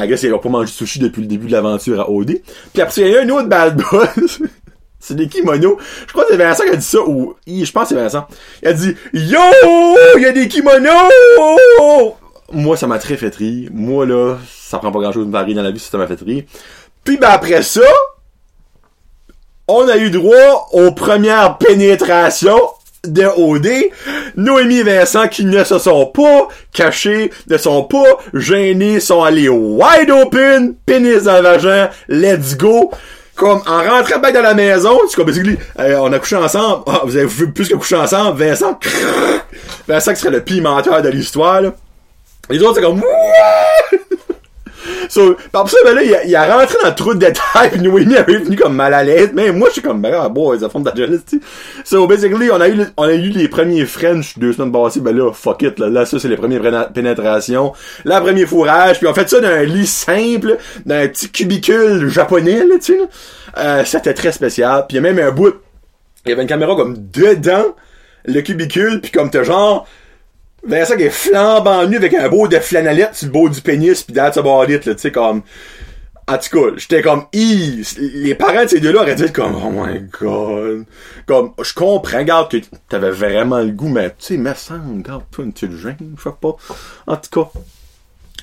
I 0.00 0.06
guess 0.06 0.22
ils 0.22 0.30
n'ont 0.30 0.38
pas 0.38 0.48
mangé 0.48 0.66
de 0.66 0.76
sushis 0.76 1.00
depuis 1.00 1.22
le 1.22 1.26
début 1.26 1.48
de 1.48 1.52
l'aventure 1.52 2.00
à 2.00 2.08
OD. 2.08 2.40
Puis 2.72 2.82
après, 2.82 3.02
il 3.02 3.08
y 3.08 3.16
a 3.16 3.20
eu 3.20 3.24
un 3.24 3.28
autre 3.30 3.48
bad 3.48 3.76
buzz. 3.76 4.38
C'est 5.00 5.14
des 5.14 5.28
kimonos. 5.28 5.78
Je 6.06 6.12
crois 6.12 6.24
que 6.24 6.32
c'est 6.32 6.36
Vincent 6.36 6.64
qui 6.64 6.70
a 6.70 6.76
dit 6.76 6.84
ça, 6.84 6.98
ou, 7.00 7.36
je 7.46 7.70
pense 7.70 7.84
que 7.84 7.88
c'est 7.90 7.94
Vincent. 7.94 8.26
Il 8.62 8.68
a 8.68 8.72
dit, 8.72 8.96
yo! 9.12 9.40
Il 10.16 10.22
y 10.22 10.26
a 10.26 10.32
des 10.32 10.48
kimonos! 10.48 10.90
Moi, 12.52 12.76
ça 12.76 12.86
m'a 12.86 12.98
très 12.98 13.16
fait 13.16 13.34
rire. 13.34 13.70
Moi, 13.72 14.06
là, 14.06 14.36
ça 14.50 14.78
prend 14.78 14.90
pas 14.90 14.98
grand 14.98 15.12
chose 15.12 15.26
de 15.26 15.30
me 15.30 15.54
dans 15.54 15.62
la 15.62 15.70
vie, 15.70 15.78
ça 15.78 15.98
m'a 15.98 16.06
fait 16.06 16.20
rire. 16.20 16.44
Puis, 17.04 17.16
ben, 17.16 17.28
après 17.28 17.62
ça, 17.62 17.82
on 19.68 19.86
a 19.88 19.98
eu 19.98 20.10
droit 20.10 20.68
aux 20.72 20.90
premières 20.92 21.58
pénétrations 21.58 22.60
de 23.06 23.24
OD. 23.24 23.68
Noémie 24.36 24.78
et 24.78 24.82
Vincent 24.82 25.28
qui 25.28 25.44
ne 25.44 25.62
se 25.62 25.78
sont 25.78 26.06
pas 26.06 26.48
cachés, 26.72 27.30
ne 27.48 27.56
sont 27.56 27.84
pas 27.84 28.18
gênés, 28.34 29.00
sont 29.00 29.22
allés 29.22 29.48
wide 29.48 30.10
open, 30.10 30.74
pénis 30.86 31.24
dans 31.24 31.36
le 31.36 31.42
vagin, 31.42 31.90
let's 32.08 32.56
go. 32.56 32.90
Comme 33.36 33.62
en 33.66 33.82
rentrant 33.82 34.18
back 34.18 34.34
dans 34.34 34.42
la 34.42 34.54
maison, 34.54 34.98
c'est 35.08 35.14
comme 35.14 35.30
euh, 35.30 35.96
on 36.00 36.12
a 36.12 36.18
couché 36.18 36.34
ensemble, 36.34 36.82
ah, 36.88 37.02
vous 37.04 37.16
avez 37.16 37.26
vu 37.26 37.52
plus 37.52 37.68
que 37.68 37.76
coucher 37.76 37.94
ensemble, 37.94 38.42
Vincent, 38.42 38.74
crrr, 38.74 39.44
Vincent 39.86 40.12
qui 40.12 40.20
serait 40.20 40.32
le 40.32 40.42
pimenteur 40.42 41.00
de 41.02 41.08
l'histoire. 41.08 41.62
Les 42.50 42.60
autres, 42.60 42.76
c'est 42.76 42.82
comme, 42.82 42.98
Wouah! 42.98 43.97
So, 45.08 45.36
par 45.52 45.68
ça, 45.68 45.76
ben 45.84 45.94
là, 45.94 46.02
il 46.02 46.14
a, 46.14 46.24
il 46.24 46.36
a 46.36 46.56
rentré 46.56 46.76
dans 46.82 46.92
trop 46.92 47.14
de 47.14 47.18
détails, 47.18 47.70
pis 47.72 47.80
Noémie 47.80 48.16
avait 48.16 48.38
venu 48.38 48.56
comme 48.56 48.74
mal 48.74 48.94
à 48.94 49.04
l'aise. 49.04 49.30
Mais 49.34 49.52
moi, 49.52 49.68
je 49.68 49.74
suis 49.74 49.82
comme, 49.82 50.00
ben 50.00 50.14
ah, 50.20 50.28
boys, 50.28 50.64
à 50.64 50.68
fond 50.68 50.80
de 50.80 50.90
ta 50.90 50.96
jeunesse, 50.96 51.24
tu. 51.28 51.40
So, 51.84 52.06
basically, 52.06 52.50
on 52.50 52.60
a 52.60 52.68
eu, 52.68 52.84
on 52.96 53.04
a 53.04 53.14
eu 53.14 53.30
les 53.30 53.48
premiers 53.48 53.86
French 53.86 54.38
deux 54.38 54.52
semaines 54.52 54.72
passées, 54.72 55.00
ben 55.00 55.16
là, 55.16 55.32
fuck 55.32 55.62
it, 55.62 55.78
là, 55.78 55.88
là 55.88 56.04
ça, 56.04 56.18
c'est 56.18 56.28
les 56.28 56.36
premières 56.36 56.92
pénétrations. 56.92 57.72
Là, 58.04 58.20
premier 58.20 58.46
fourrage, 58.46 58.98
puis 58.98 59.06
on 59.06 59.14
fait 59.14 59.28
ça 59.28 59.40
dans 59.40 59.48
un 59.48 59.64
lit 59.64 59.86
simple, 59.86 60.58
dans 60.84 60.94
un 60.94 61.08
petit 61.08 61.30
cubicule 61.30 62.08
japonais, 62.08 62.64
là, 62.64 62.76
tu 62.80 62.92
sais, 62.92 62.98
là. 62.98 63.04
Euh, 63.56 63.84
c'était 63.84 64.14
très 64.14 64.32
spécial. 64.32 64.84
Puis 64.88 64.96
il 64.98 65.02
y 65.02 65.06
a 65.06 65.12
même 65.12 65.18
un 65.18 65.32
bout, 65.32 65.54
il 66.24 66.30
y 66.30 66.32
avait 66.32 66.42
une 66.42 66.48
caméra 66.48 66.76
comme 66.76 66.96
dedans 66.96 67.74
le 68.24 68.40
cubicule, 68.42 69.00
puis 69.00 69.10
comme 69.10 69.30
t'as 69.30 69.42
genre, 69.42 69.86
Vincent 70.66 70.96
qui 70.96 71.04
est 71.04 71.10
flambant 71.10 71.86
nu 71.86 71.96
avec 71.96 72.14
un 72.14 72.28
beau 72.28 72.48
de 72.48 72.58
flanellette 72.58 73.14
sur 73.14 73.26
le 73.26 73.32
beau 73.32 73.48
du 73.48 73.60
pénis 73.60 74.02
pis 74.02 74.12
that's 74.12 74.36
about 74.36 74.64
it, 74.64 74.84
là, 74.86 74.94
tu 74.94 75.00
sais, 75.00 75.12
comme... 75.12 75.42
En 76.30 76.36
tout 76.36 76.60
cas, 76.60 76.76
j'étais 76.76 77.00
comme, 77.00 77.24
Ih! 77.32 77.82
les 77.98 78.34
parents 78.34 78.64
de 78.64 78.68
ces 78.68 78.80
deux-là 78.80 79.00
auraient 79.00 79.12
être 79.12 79.32
comme, 79.32 79.54
oh 79.54 79.70
my 79.70 80.00
god. 80.20 80.84
Comme, 81.24 81.52
je 81.62 81.72
comprends, 81.72 82.18
regarde, 82.18 82.50
que 82.50 82.58
t'avais 82.90 83.10
vraiment 83.10 83.60
le 83.60 83.70
goût, 83.70 83.88
mais, 83.88 84.10
tu 84.10 84.16
sais, 84.18 84.36
mais 84.36 84.52
ça, 84.54 84.74
regarde, 84.74 85.22
toi, 85.30 85.44
une 85.44 85.54
petite 85.54 85.72
gêne, 85.72 86.16
je 86.18 86.22
sais 86.22 86.36
pas. 86.38 86.56
En 87.06 87.16
tout 87.16 87.44
cas. 87.44 87.50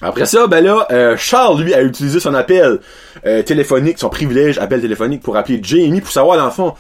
Après 0.02 0.26
ça, 0.26 0.48
ben 0.48 0.64
là, 0.64 0.88
euh, 0.92 1.16
Charles, 1.16 1.62
lui, 1.62 1.74
a 1.74 1.82
utilisé 1.84 2.20
son 2.20 2.34
appel 2.34 2.80
euh, 3.26 3.44
téléphonique, 3.44 4.00
son 4.00 4.10
privilège 4.10 4.58
appel 4.58 4.82
téléphonique 4.82 5.22
pour 5.22 5.38
appeler 5.38 5.60
Jamie 5.62 6.02
pour 6.02 6.12
savoir, 6.12 6.38
dans 6.38 6.46
le 6.46 6.52
fond, 6.52 6.74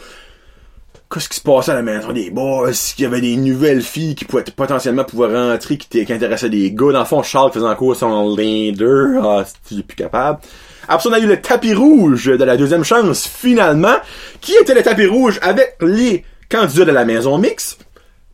qu'est-ce 1.11 1.29
qui 1.29 1.37
se 1.37 1.41
passait 1.41 1.71
à 1.71 1.75
la 1.75 1.81
maison 1.81 2.11
des 2.11 2.29
boys, 2.29 2.71
qu'il 2.71 3.03
y 3.03 3.05
avait 3.05 3.21
des 3.21 3.37
nouvelles 3.37 3.81
filles 3.81 4.15
qui 4.15 4.25
pouvaient 4.25 4.43
potentiellement 4.43 5.03
pouvoir 5.03 5.31
rentrer, 5.31 5.77
qui, 5.77 6.05
qui 6.05 6.13
intéressaient 6.13 6.49
des 6.49 6.71
gars? 6.71 6.91
Dans 6.91 6.99
le 6.99 7.05
fond, 7.05 7.23
Charles 7.23 7.51
faisait 7.51 7.65
encore 7.65 7.95
son 7.95 8.35
leader. 8.35 9.23
Ah, 9.23 9.43
il 9.71 9.79
est 9.79 9.83
plus 9.83 9.95
capable. 9.95 10.39
Après 10.87 11.09
on 11.09 11.13
a 11.13 11.19
eu 11.19 11.25
le 11.25 11.41
tapis 11.41 11.73
rouge 11.73 12.25
de 12.25 12.43
la 12.43 12.57
deuxième 12.57 12.83
chance, 12.83 13.27
finalement, 13.27 13.95
qui 14.41 14.53
était 14.53 14.75
le 14.75 14.83
tapis 14.83 15.07
rouge 15.07 15.39
avec 15.41 15.77
les 15.81 16.23
candidats 16.49 16.85
de 16.85 16.91
la 16.91 17.05
maison 17.05 17.37
mix, 17.37 17.77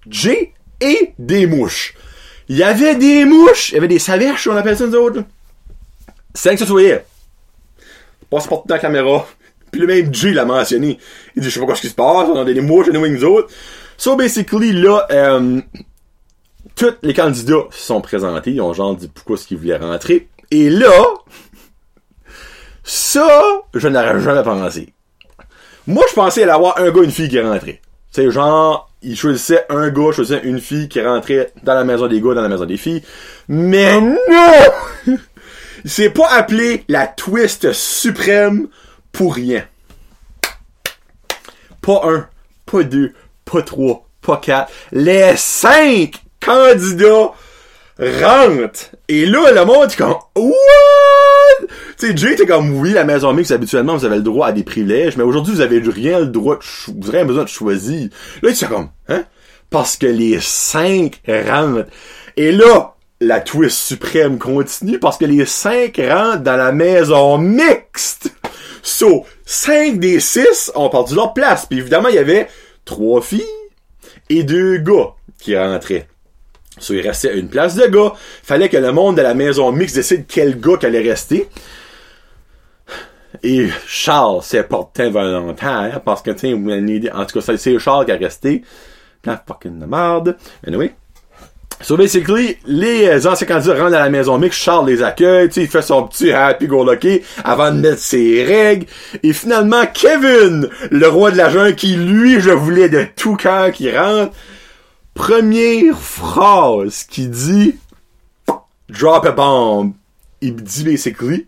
Jay 0.09 0.53
et 0.81 1.13
des 1.17 1.47
mouches. 1.47 1.95
Il 2.49 2.57
y 2.57 2.63
avait 2.63 2.95
des 2.95 3.23
mouches, 3.23 3.69
il 3.69 3.75
y 3.75 3.77
avait 3.77 3.87
des 3.87 3.99
saverches, 3.99 4.47
on 4.47 4.55
appelle 4.57 4.77
ça 4.77 4.87
nous 4.87 4.95
autres. 4.95 5.23
Cinq 6.33 6.59
que 6.59 6.65
soyait. 6.65 7.05
Passe 8.29 8.47
porte 8.47 8.67
dans 8.67 8.75
la 8.75 8.81
caméra. 8.81 9.25
Puis 9.71 9.81
le 9.81 9.87
même 9.87 10.13
Jay 10.13 10.31
l'a 10.31 10.45
mentionné. 10.45 10.97
Il 11.35 11.41
dit, 11.41 11.49
je 11.49 11.53
sais 11.53 11.59
pas 11.59 11.65
quoi 11.65 11.75
ce 11.75 11.81
qui 11.81 11.89
se 11.89 11.95
passe, 11.95 12.27
on 12.29 12.35
a 12.35 12.45
des 12.45 12.61
mouches, 12.61 12.87
on 12.91 13.03
a 13.03 13.07
nous 13.07 13.23
autres. 13.23 13.49
So, 13.97 14.15
basically, 14.15 14.73
là, 14.73 15.05
euh, 15.11 15.61
tous 16.75 16.93
les 17.03 17.13
candidats 17.13 17.67
se 17.71 17.85
sont 17.85 18.01
présentés, 18.01 18.51
ils 18.51 18.61
ont 18.61 18.73
genre 18.73 18.95
dit 18.95 19.07
pourquoi 19.07 19.35
est-ce 19.35 19.47
qu'ils 19.47 19.57
voulaient 19.57 19.77
rentrer. 19.77 20.27
Et 20.49 20.69
là, 20.69 20.91
ça, 22.83 23.29
je 23.73 23.87
n'aurais 23.87 24.19
jamais 24.19 24.43
pensé. 24.43 24.93
Moi, 25.87 26.03
je 26.09 26.13
pensais 26.13 26.43
aller 26.43 26.51
avoir 26.51 26.79
un 26.79 26.91
gars, 26.91 27.03
une 27.03 27.11
fille 27.11 27.29
qui 27.29 27.39
rentrait. 27.39 27.81
C'est 28.11 28.29
genre, 28.29 28.91
ils 29.01 29.15
choisissaient 29.15 29.65
un 29.69 29.89
gars, 29.89 30.11
choisissaient 30.11 30.43
une 30.43 30.59
fille 30.59 30.89
qui 30.89 31.01
rentrait 31.01 31.53
dans 31.63 31.73
la 31.73 31.83
maison 31.83 32.07
des 32.07 32.19
gars, 32.19 32.33
dans 32.33 32.41
la 32.41 32.49
maison 32.49 32.65
des 32.65 32.77
filles. 32.77 33.03
Mais 33.47 34.01
non! 34.01 34.17
C'est 35.85 36.11
pas 36.11 36.27
appelé 36.29 36.83
la 36.87 37.07
twist 37.07 37.71
suprême 37.73 38.67
pour 39.11 39.35
rien. 39.35 39.65
Pas 41.81 42.01
un, 42.05 42.27
pas 42.65 42.83
deux, 42.83 43.13
pas 43.45 43.61
trois, 43.61 44.07
pas 44.21 44.37
quatre. 44.37 44.71
Les 44.91 45.33
cinq 45.35 46.21
candidats 46.39 47.31
rentrent. 47.99 48.91
Et 49.07 49.25
là, 49.25 49.51
le 49.51 49.65
monde 49.65 49.91
est 49.91 49.95
comme, 49.95 50.15
what? 50.35 51.67
Tu 51.99 52.07
sais, 52.07 52.17
Jay 52.17 52.35
comme, 52.45 52.77
oui, 52.79 52.93
la 52.93 53.03
maison 53.03 53.33
mixte, 53.33 53.51
habituellement, 53.51 53.95
vous 53.95 54.05
avez 54.05 54.17
le 54.17 54.23
droit 54.23 54.47
à 54.47 54.51
des 54.51 54.63
privilèges, 54.63 55.17
mais 55.17 55.23
aujourd'hui, 55.23 55.53
vous 55.53 55.61
avez 55.61 55.79
rien 55.79 56.19
le 56.19 56.27
droit 56.27 56.57
de 56.57 56.63
vous 57.01 57.09
avez 57.09 57.23
besoin 57.25 57.43
de 57.43 57.49
choisir. 57.49 58.09
Là, 58.41 58.53
tu 58.53 58.65
es 58.65 58.67
comme, 58.67 58.89
hein? 59.07 59.23
Parce 59.69 59.97
que 59.97 60.07
les 60.07 60.39
cinq 60.39 61.21
rentrent. 61.27 61.87
Et 62.37 62.51
là, 62.51 62.95
la 63.19 63.39
twist 63.39 63.77
suprême 63.77 64.39
continue 64.39 64.99
parce 64.99 65.17
que 65.17 65.25
les 65.25 65.45
cinq 65.45 65.97
rentrent 65.97 66.43
dans 66.43 66.57
la 66.57 66.71
maison 66.71 67.37
mixte. 67.37 68.31
So, 68.83 69.25
cinq 69.45 69.99
des 69.99 70.19
six 70.19 70.71
ont 70.75 70.89
perdu 70.89 71.15
leur 71.15 71.33
place. 71.33 71.65
Puis 71.65 71.79
évidemment, 71.79 72.09
il 72.09 72.15
y 72.15 72.19
avait 72.19 72.47
trois 72.85 73.21
filles 73.21 73.43
et 74.29 74.43
deux 74.43 74.77
gars 74.77 75.13
qui 75.39 75.57
rentraient. 75.57 76.07
So, 76.79 76.93
il 76.93 77.01
restait 77.01 77.37
une 77.37 77.49
place 77.49 77.75
de 77.75 77.85
gars. 77.87 78.13
Fallait 78.43 78.69
que 78.69 78.77
le 78.77 78.91
monde 78.91 79.17
de 79.17 79.21
la 79.21 79.33
maison 79.33 79.71
mixte 79.71 79.95
décide 79.95 80.25
quel 80.27 80.59
gars 80.59 80.77
qui 80.77 80.85
allait 80.87 81.01
rester. 81.07 81.47
Et 83.43 83.69
Charles 83.87 84.43
s'est 84.43 84.63
porté 84.63 85.09
volontaire 85.09 86.01
parce 86.03 86.21
que, 86.21 86.31
idée- 86.87 87.11
en 87.11 87.25
tout 87.25 87.39
cas, 87.39 87.55
c'est- 87.57 87.79
Charles 87.79 88.05
qui 88.05 88.11
a 88.11 88.17
resté. 88.17 88.63
La 89.25 89.41
fucking 89.47 89.79
de 89.79 89.85
merde. 89.85 90.37
Anyway. 90.65 90.93
So 91.83 91.97
basically, 91.97 92.57
les 92.65 93.25
anciens 93.25 93.47
candidats 93.47 93.73
rentrent 93.73 93.91
dans 93.91 93.99
la 93.99 94.09
maison 94.09 94.37
mixte, 94.37 94.59
Charles 94.61 94.87
les 94.87 95.03
accueille, 95.03 95.49
il 95.55 95.67
fait 95.67 95.81
son 95.81 96.03
petit 96.03 96.31
happy 96.31 96.67
go 96.67 96.83
lucky 96.83 97.21
avant 97.43 97.71
de 97.71 97.79
mettre 97.79 97.99
ses 97.99 98.43
règles. 98.43 98.85
Et 99.23 99.33
finalement, 99.33 99.83
Kevin, 99.91 100.69
le 100.91 101.07
roi 101.07 101.31
de 101.31 101.37
la 101.37 101.49
jungle, 101.49 101.75
qui 101.75 101.95
lui, 101.95 102.39
je 102.39 102.51
voulais 102.51 102.89
de 102.89 103.05
tout 103.15 103.35
cœur 103.35 103.71
qui 103.71 103.95
rentre, 103.95 104.33
première 105.13 105.97
phrase 105.97 107.03
qui 107.03 107.27
dit 107.27 107.75
drop 108.89 109.25
a 109.25 109.31
bomb. 109.31 109.93
Il 110.41 110.55
dit 110.55 110.83
basically, 110.83 111.47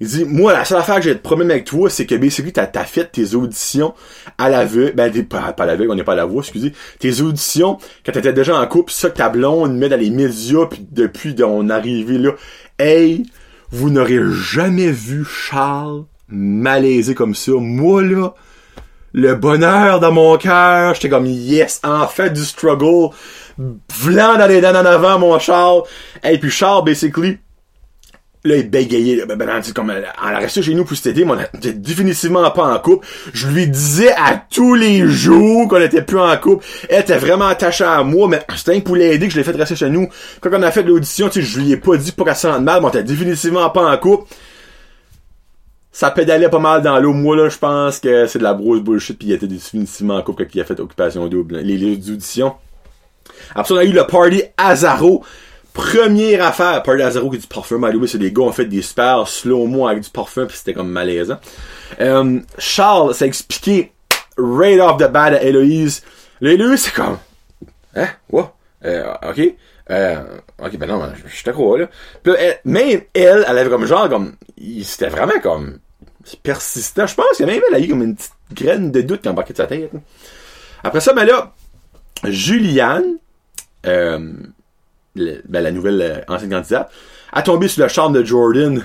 il 0.00 0.06
dit, 0.06 0.24
moi, 0.24 0.52
la 0.52 0.64
seule 0.64 0.78
affaire 0.78 0.96
que 0.96 1.02
j'ai 1.02 1.14
de 1.14 1.18
problème 1.18 1.50
avec 1.50 1.64
toi, 1.64 1.90
c'est 1.90 2.06
que 2.06 2.14
basically, 2.14 2.52
t'as, 2.52 2.66
t'as 2.66 2.84
fait 2.84 3.10
tes 3.10 3.34
auditions 3.34 3.94
à 4.38 4.48
l'aveugle, 4.48 4.92
ben, 4.94 5.26
pas, 5.26 5.54
à 5.56 5.66
l'aveugle, 5.66 5.90
on 5.90 5.94
n'est 5.96 6.04
pas 6.04 6.12
à 6.12 6.16
la 6.16 6.24
voix, 6.24 6.42
excusez, 6.42 6.72
tes 7.00 7.20
auditions, 7.20 7.78
quand 8.06 8.12
t'étais 8.12 8.32
déjà 8.32 8.56
en 8.56 8.66
couple, 8.66 8.92
ça 8.92 9.10
que 9.10 9.16
ta 9.16 9.28
blonde 9.28 9.76
met 9.76 9.88
dans 9.88 9.98
les 9.98 10.10
médias, 10.10 10.66
puis 10.66 10.86
depuis 10.90 11.34
ton 11.34 11.68
arrivée 11.68 12.18
là, 12.18 12.32
hey, 12.78 13.24
vous 13.70 13.90
n'aurez 13.90 14.20
jamais 14.30 14.90
vu 14.90 15.24
Charles 15.24 16.04
malaisé 16.28 17.14
comme 17.14 17.34
ça. 17.34 17.52
Moi, 17.52 18.02
là, 18.02 18.34
le 19.12 19.34
bonheur 19.34 20.00
dans 20.00 20.12
mon 20.12 20.36
cœur, 20.36 20.94
j'étais 20.94 21.08
comme, 21.08 21.26
yes, 21.26 21.80
en 21.82 22.06
fait 22.06 22.30
du 22.30 22.44
struggle, 22.44 23.14
vlan 23.58 24.38
dans 24.38 24.46
les 24.46 24.60
dents 24.60 24.70
en 24.70 24.86
avant, 24.86 25.18
mon 25.18 25.38
Charles. 25.38 25.82
Hey, 26.22 26.38
puis 26.38 26.50
Charles, 26.50 26.84
basically, 26.84 27.38
Là, 28.44 28.56
il 28.56 28.70
bégayait. 28.70 29.26
Ben, 29.26 29.36
ben, 29.36 29.60
c'est 29.62 29.74
comme, 29.74 29.90
elle 29.90 30.04
a 30.04 30.38
resté 30.38 30.62
chez 30.62 30.72
nous 30.72 30.84
pour 30.84 30.96
été, 30.96 31.24
mais 31.24 31.32
on 31.32 31.58
était 31.58 31.72
définitivement 31.72 32.48
pas 32.52 32.72
en 32.72 32.78
couple. 32.78 33.06
Je 33.32 33.48
lui 33.48 33.66
disais 33.66 34.12
à 34.12 34.36
tous 34.36 34.74
les 34.74 35.06
jours 35.08 35.66
qu'on 35.66 35.80
était 35.80 36.02
plus 36.02 36.20
en 36.20 36.36
couple. 36.36 36.64
Elle 36.88 37.00
était 37.00 37.18
vraiment 37.18 37.48
attachée 37.48 37.84
à 37.84 38.04
moi, 38.04 38.28
mais 38.28 38.40
c'était 38.54 38.80
pour 38.80 38.94
l'aider 38.94 39.26
que 39.26 39.32
je 39.32 39.38
l'ai 39.38 39.44
fait 39.44 39.56
rester 39.56 39.74
chez 39.74 39.90
nous. 39.90 40.08
Quand 40.40 40.50
on 40.52 40.62
a 40.62 40.70
fait 40.70 40.84
l'audition, 40.84 41.28
tu 41.28 41.40
sais, 41.40 41.46
je 41.46 41.58
lui 41.58 41.72
ai 41.72 41.76
pas 41.76 41.96
dit 41.96 42.12
pas 42.12 42.24
qu'elle 42.24 42.36
se 42.36 42.42
sente 42.42 42.62
mal, 42.62 42.80
mais 42.80 42.86
on 42.86 42.90
était 42.90 43.02
définitivement 43.02 43.68
pas 43.70 43.92
en 43.92 43.98
couple. 43.98 44.32
Ça 45.90 46.12
pédalait 46.12 46.48
pas 46.48 46.60
mal 46.60 46.80
dans 46.80 47.00
l'eau. 47.00 47.12
Moi, 47.12 47.34
là, 47.34 47.48
je 47.48 47.58
pense 47.58 47.98
que 47.98 48.28
c'est 48.28 48.38
de 48.38 48.44
la 48.44 48.54
grosse 48.54 48.80
bullshit, 48.80 49.18
puis 49.18 49.28
il 49.28 49.32
était 49.32 49.48
définitivement 49.48 50.14
en 50.14 50.22
couple 50.22 50.44
quand 50.44 50.54
il 50.54 50.60
a 50.60 50.64
fait 50.64 50.78
Occupation 50.78 51.26
Double, 51.26 51.56
les, 51.56 51.76
les 51.76 52.10
auditions. 52.10 52.54
Après 53.50 53.64
ça, 53.64 53.74
on 53.74 53.78
a 53.78 53.84
eu 53.84 53.92
le 53.92 54.06
party 54.06 54.42
Azaro. 54.56 55.24
Première 55.78 56.44
affaire, 56.44 56.82
party 56.82 57.02
Azaro 57.02 57.30
qui 57.30 57.36
est 57.36 57.38
du 57.38 57.46
parfum. 57.46 57.78
by 57.78 57.96
the 57.96 58.04
c'est 58.06 58.18
des 58.18 58.32
gars 58.32 58.42
ont 58.42 58.50
fait 58.52 58.64
des 58.64 58.82
super 58.82 59.28
slow-mo 59.28 59.86
avec 59.86 60.02
du 60.02 60.10
parfum, 60.10 60.46
puis 60.46 60.56
c'était 60.56 60.74
comme 60.74 60.90
malaisant. 60.90 61.38
Euh, 62.00 62.40
Charles 62.58 63.14
s'est 63.14 63.26
expliqué 63.28 63.92
right 64.36 64.80
off 64.80 64.96
the 64.96 65.08
bat 65.08 65.26
à 65.26 65.40
Héloïse. 65.40 66.02
Là, 66.40 66.76
c'est 66.76 66.92
comme, 66.92 67.18
hein, 67.94 68.08
what? 68.28 68.56
Euh, 68.84 69.14
ok. 69.30 69.54
Euh, 69.90 70.24
ok, 70.60 70.76
ben 70.78 70.88
non, 70.88 71.12
je, 71.14 71.22
je 71.32 71.44
te 71.44 71.50
crois, 71.50 71.78
là. 71.78 71.88
Puis 72.24 72.32
elle- 72.36 72.58
même 72.64 73.02
elle, 73.14 73.44
elle 73.48 73.58
avait 73.58 73.70
comme 73.70 73.86
genre, 73.86 74.08
comme, 74.08 74.34
c'était 74.82 75.08
vraiment 75.10 75.38
comme, 75.40 75.78
persistant. 76.42 77.06
Je 77.06 77.14
pense 77.14 77.38
que 77.38 77.44
même 77.44 77.62
elle 77.68 77.76
a 77.76 77.78
eu 77.78 77.88
comme 77.88 78.02
une 78.02 78.16
petite 78.16 78.32
graine 78.52 78.90
de 78.90 79.00
doute 79.02 79.22
qui 79.22 79.28
embarquait 79.28 79.52
de 79.52 79.58
sa 79.58 79.66
tête. 79.68 79.92
Après 80.82 81.00
ça, 81.00 81.12
ben 81.12 81.24
là, 81.24 81.54
Juliane, 82.24 83.18
euh, 83.86 84.32
ben, 85.48 85.62
la 85.62 85.70
nouvelle 85.70 86.00
euh, 86.00 86.32
ancienne 86.32 86.50
candidate, 86.50 86.90
a 87.32 87.42
tombé 87.42 87.68
sur 87.68 87.82
le 87.82 87.88
charme 87.88 88.12
de 88.12 88.24
Jordan 88.24 88.82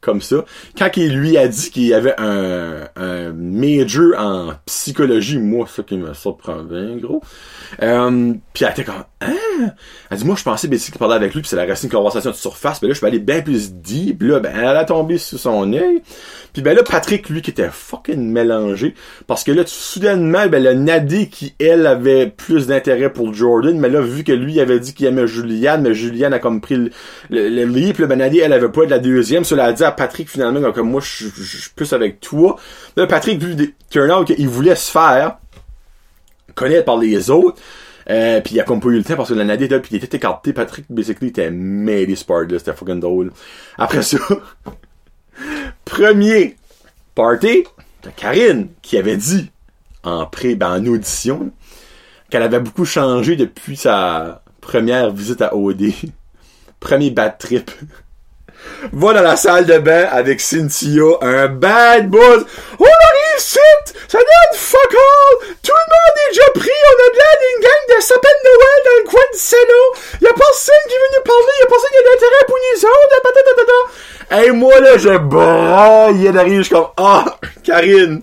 comme 0.00 0.22
ça. 0.22 0.44
Quand 0.78 0.88
il 0.96 1.14
lui 1.16 1.36
a 1.36 1.46
dit 1.46 1.70
qu'il 1.70 1.86
y 1.86 1.94
avait 1.94 2.14
un, 2.18 2.88
un 2.96 3.32
major 3.32 4.18
en 4.18 4.52
psychologie, 4.64 5.38
moi, 5.38 5.66
ça 5.68 5.82
qui 5.82 5.96
me 5.96 6.14
surprend 6.14 6.62
bien, 6.62 6.96
gros. 6.96 7.22
Euh, 7.82 8.32
puis 8.54 8.64
elle 8.64 8.70
était 8.70 8.84
comme, 8.84 9.04
hein? 9.20 9.70
Elle 10.10 10.18
dit, 10.18 10.24
moi, 10.24 10.36
je 10.38 10.42
pensais 10.42 10.68
Betty 10.68 10.90
qui 10.90 10.98
parlait 10.98 11.16
avec 11.16 11.34
lui, 11.34 11.42
puis 11.42 11.48
c'est 11.48 11.56
la 11.56 11.66
racine 11.66 11.88
de 11.88 11.94
conversation 11.94 12.30
de 12.30 12.36
surface, 12.36 12.80
mais 12.80 12.88
là, 12.88 12.94
je 12.94 13.00
peux 13.00 13.06
aller 13.06 13.18
bien 13.18 13.42
plus 13.42 13.72
deep, 13.72 14.22
là, 14.22 14.40
ben, 14.40 14.52
elle 14.54 14.76
a 14.76 14.84
tombé 14.84 15.18
sous 15.18 15.38
son 15.38 15.72
œil. 15.72 16.02
Puis 16.52 16.62
ben 16.62 16.74
là, 16.74 16.82
Patrick, 16.82 17.28
lui, 17.28 17.42
qui 17.42 17.50
était 17.50 17.68
fucking 17.70 18.32
mélangé, 18.32 18.94
parce 19.26 19.44
que 19.44 19.52
là, 19.52 19.62
soudainement, 19.66 20.46
ben, 20.48 20.62
le 20.62 20.74
Nadie 20.74 21.28
qui, 21.28 21.54
elle, 21.60 21.86
avait 21.86 22.26
plus 22.26 22.66
d'intérêt 22.66 23.12
pour 23.12 23.32
Jordan, 23.34 23.78
mais 23.78 23.88
là, 23.88 24.00
vu 24.00 24.24
que 24.24 24.32
lui, 24.32 24.60
avait 24.60 24.80
dit 24.80 24.94
qu'il 24.94 25.06
aimait 25.06 25.26
Julianne, 25.26 25.82
mais 25.82 25.94
Julianne 25.94 26.32
a 26.32 26.38
comme 26.38 26.60
pris 26.60 26.76
le, 26.76 26.90
le, 27.28 27.48
le 27.48 27.64
là, 27.64 28.06
ben, 28.06 28.18
Nadie, 28.18 28.40
elle 28.40 28.52
avait 28.52 28.68
pas 28.68 28.84
de 28.84 28.90
la 28.90 28.98
deuxième, 28.98 29.44
cela 29.44 29.66
a 29.66 29.72
dit 29.72 29.84
Patrick, 29.92 30.28
finalement, 30.28 30.72
comme 30.72 30.90
moi, 30.90 31.00
je 31.00 31.28
suis 31.28 31.70
plus 31.74 31.92
avec 31.92 32.20
toi. 32.20 32.56
Là, 32.96 33.06
Patrick, 33.06 33.42
vu 33.42 33.74
turn 33.90 34.10
out 34.10 34.26
qu'il 34.26 34.48
voulait 34.48 34.76
se 34.76 34.90
faire 34.90 35.38
connaître 36.54 36.84
par 36.84 36.98
les 36.98 37.30
autres, 37.30 37.60
euh, 38.08 38.40
puis 38.40 38.56
il 38.56 38.60
a 38.60 38.64
comme 38.64 38.80
pas 38.80 38.88
eu 38.88 38.98
le 38.98 39.04
temps 39.04 39.16
parce 39.16 39.28
que 39.28 39.34
la 39.34 39.44
Nadie 39.44 39.64
était 39.64 39.80
puis 39.80 39.90
il 39.92 40.04
était 40.04 40.16
écarté. 40.16 40.52
Patrick, 40.52 40.86
basically, 40.90 41.28
était 41.28 41.50
mêlé 41.50 42.16
sport 42.16 42.44
c'était 42.48 42.72
fucking 42.72 43.00
drôle. 43.00 43.32
Après 43.78 44.02
ça, 44.02 44.18
premier 45.84 46.56
party 47.14 47.64
de 48.02 48.10
Karine 48.16 48.68
qui 48.82 48.96
avait 48.96 49.16
dit 49.16 49.50
en 50.02 50.26
pré, 50.26 50.54
ben, 50.54 50.80
en 50.80 50.86
audition, 50.86 51.52
qu'elle 52.30 52.42
avait 52.42 52.60
beaucoup 52.60 52.84
changé 52.84 53.36
depuis 53.36 53.76
sa 53.76 54.42
première 54.60 55.10
visite 55.10 55.42
à 55.42 55.54
OD. 55.54 55.92
Premier 56.80 57.10
bad 57.10 57.36
trip. 57.36 57.70
Va 58.92 59.12
dans 59.12 59.22
la 59.22 59.36
salle 59.36 59.66
de 59.66 59.78
bain 59.78 60.08
avec 60.10 60.40
Cynthia, 60.40 61.04
un 61.20 61.48
bad 61.48 62.08
buzz. 62.08 62.44
On 62.78 62.84
arrive 62.84 63.38
ici! 63.38 63.58
Ça 64.08 64.18
donne 64.18 64.58
fuck 64.58 64.94
all! 64.94 65.48
Tout 65.62 65.72
le 65.72 65.88
monde 65.90 66.16
est 66.16 66.30
déjà 66.30 66.50
pris! 66.54 66.80
On 66.88 66.96
a 66.96 67.08
de 67.10 67.16
l'air 67.16 67.36
d'une 67.40 67.62
gang 67.62 67.96
de 67.96 68.02
sapins 68.02 68.28
de 68.28 68.48
Noël 68.48 68.80
dans 68.84 68.98
le 69.04 69.10
coin 69.10 69.26
du 69.32 69.38
salon! 69.38 69.86
Y'a 70.22 70.32
personne 70.32 70.84
qui 70.88 70.94
veut 70.94 71.12
nous 71.16 71.24
parler! 71.24 71.56
Y'a 71.60 71.66
personne 71.66 71.90
qui 71.90 71.98
a 71.98 72.10
d'intérêt 72.10 72.44
pour 72.46 72.56
nous 72.56 72.84
autres! 72.86 73.10
Hey, 74.32 74.50
moi, 74.52 74.78
là, 74.78 74.96
je 74.96 75.18
braille 75.18 76.32
d'arriver, 76.32 76.58
je 76.58 76.62
suis 76.62 76.74
comme, 76.74 76.86
ah, 76.96 77.36
Karine! 77.64 78.22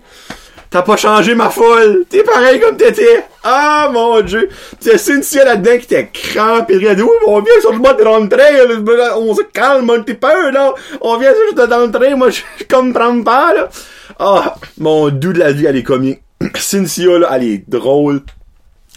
T'as 0.69 0.82
pas 0.82 0.97
changé 0.97 1.34
ma 1.34 1.49
folle. 1.49 2.06
T'es 2.10 2.23
pareil 2.23 2.60
comme 2.60 2.75
t'étais. 2.75 3.23
Ah, 3.43 3.89
mon 3.91 4.19
dieu. 4.21 4.49
C'est 4.80 4.97
Cynthia 4.97 5.45
là-dedans 5.45 5.77
qui 5.77 5.86
était 5.86 6.10
crampée. 6.12 6.80
Elle 6.86 6.95
dit, 6.95 7.03
on 7.25 7.39
vient 7.39 7.62
sur 7.62 7.71
le 7.71 7.80
mode 7.80 7.97
de 7.97 8.03
rentrer. 8.03 9.13
On 9.15 9.34
se 9.34 9.43
calme 9.43 9.89
un 9.89 10.01
petit 10.01 10.15
peu, 10.15 10.51
là. 10.51 10.73
On 11.01 11.17
vient 11.17 11.34
juste 11.45 11.58
de 11.58 11.73
rentrer. 11.73 12.15
Moi, 12.15 12.30
je 12.32 12.41
comprends 12.69 13.23
pas, 13.23 13.53
là. 13.53 13.69
Ah, 14.19 14.56
mon 14.77 15.10
doux 15.10 15.34
de 15.34 15.39
la 15.39 15.51
vie, 15.51 15.65
elle 15.65 15.77
est 15.77 15.84
comique. 15.84 16.21
Cynthia, 16.56 17.17
là, 17.17 17.30
elle 17.34 17.43
est 17.43 17.69
drôle. 17.69 18.21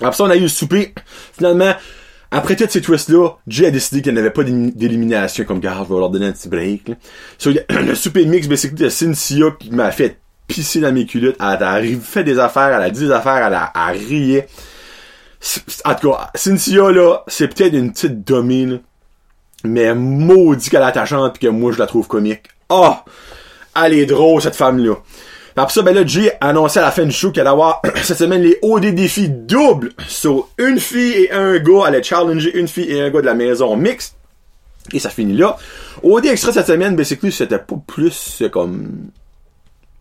Après 0.01 0.17
ça, 0.17 0.25
on 0.25 0.31
a 0.31 0.37
eu 0.37 0.41
le 0.41 0.49
souper. 0.49 0.93
Finalement, 1.37 1.75
après 2.33 2.57
tous 2.57 2.69
ces 2.69 2.81
twists-là, 2.81 3.37
Jay 3.47 3.67
a 3.67 3.71
décidé 3.71 4.03
qu'il 4.03 4.13
n'y 4.13 4.19
avait 4.19 4.31
pas 4.31 4.45
d'élimination 4.45 5.45
comme 5.45 5.61
gars, 5.61 5.85
je 5.87 5.93
vais 5.93 5.99
leur 5.99 6.11
donner 6.11 6.27
un 6.27 6.33
petit 6.33 6.49
break. 6.49 6.89
Là. 6.89 6.95
Le 7.83 7.95
souper 7.95 8.25
mix, 8.25 8.49
basically, 8.49 8.85
de 8.85 8.89
Cynthia 8.89 9.47
qui 9.59 9.71
m'a 9.71 9.91
fait 9.91 10.19
pisser 10.51 10.81
dans 10.81 10.93
mes 10.93 11.07
culottes. 11.07 11.37
Elle 11.41 11.63
a 11.63 11.81
fait 12.01 12.25
des 12.25 12.39
affaires, 12.39 12.77
elle 12.77 12.83
a 12.83 12.91
dit 12.91 13.07
des 13.07 13.13
affaires, 13.13 13.47
elle 13.47 13.55
a, 13.55 13.73
elle 13.89 13.97
rié. 13.97 14.47
En 15.85 15.95
tout 15.95 16.11
cas, 16.11 16.31
Cynthia, 16.35 16.91
là, 16.91 17.23
c'est 17.29 17.49
peut-être 17.49 17.75
une 17.75 17.93
petite 17.93 18.27
domine, 18.27 18.81
mais 19.65 19.95
maudit 19.95 20.69
qu'elle 20.69 20.83
est 20.83 20.87
attachante 20.87 21.35
pis 21.35 21.47
que 21.47 21.51
moi, 21.51 21.73
je 21.73 21.79
la 21.79 21.87
trouve 21.87 22.07
comique. 22.07 22.43
Oh! 22.69 22.95
Elle 23.83 23.95
est 23.95 24.07
drôle, 24.07 24.43
cette 24.43 24.57
femme-là. 24.57 24.97
Après 25.57 25.75
ça, 25.75 25.83
ben 25.83 25.95
là, 25.95 26.07
Jay 26.07 26.33
a 26.41 26.49
annoncé 26.49 26.79
à 26.79 26.83
la 26.83 26.91
fin 26.91 27.05
du 27.05 27.13
show 27.13 27.31
qu'elle 27.31 27.43
allait 27.43 27.51
avoir 27.51 27.83
cette 28.03 28.19
semaine 28.19 28.43
les 28.43 28.59
hauts 28.63 28.81
des 28.81 28.93
défis 28.93 29.29
doubles 29.29 29.93
sur 30.09 30.49
une 30.59 30.81
fille 30.81 31.25
et 31.25 31.33
un 31.33 31.59
gars. 31.59 31.83
Elle 31.83 31.95
allait 31.95 32.03
challenger 32.03 32.57
une 32.59 32.67
fille 32.67 32.91
et 32.91 33.01
un 33.01 33.11
gars 33.11 33.21
de 33.21 33.27
la 33.27 33.35
maison 33.35 33.77
mixte. 33.77 34.17
Et 34.93 34.99
ça 34.99 35.11
finit 35.11 35.37
là. 35.37 35.57
OD 36.03 36.27
extra 36.27 36.53
cette 36.53 36.67
semaine, 36.67 36.97
basically, 36.97 37.31
c'était 37.31 37.59
pas 37.59 37.77
plus 37.87 38.43
comme 38.51 39.11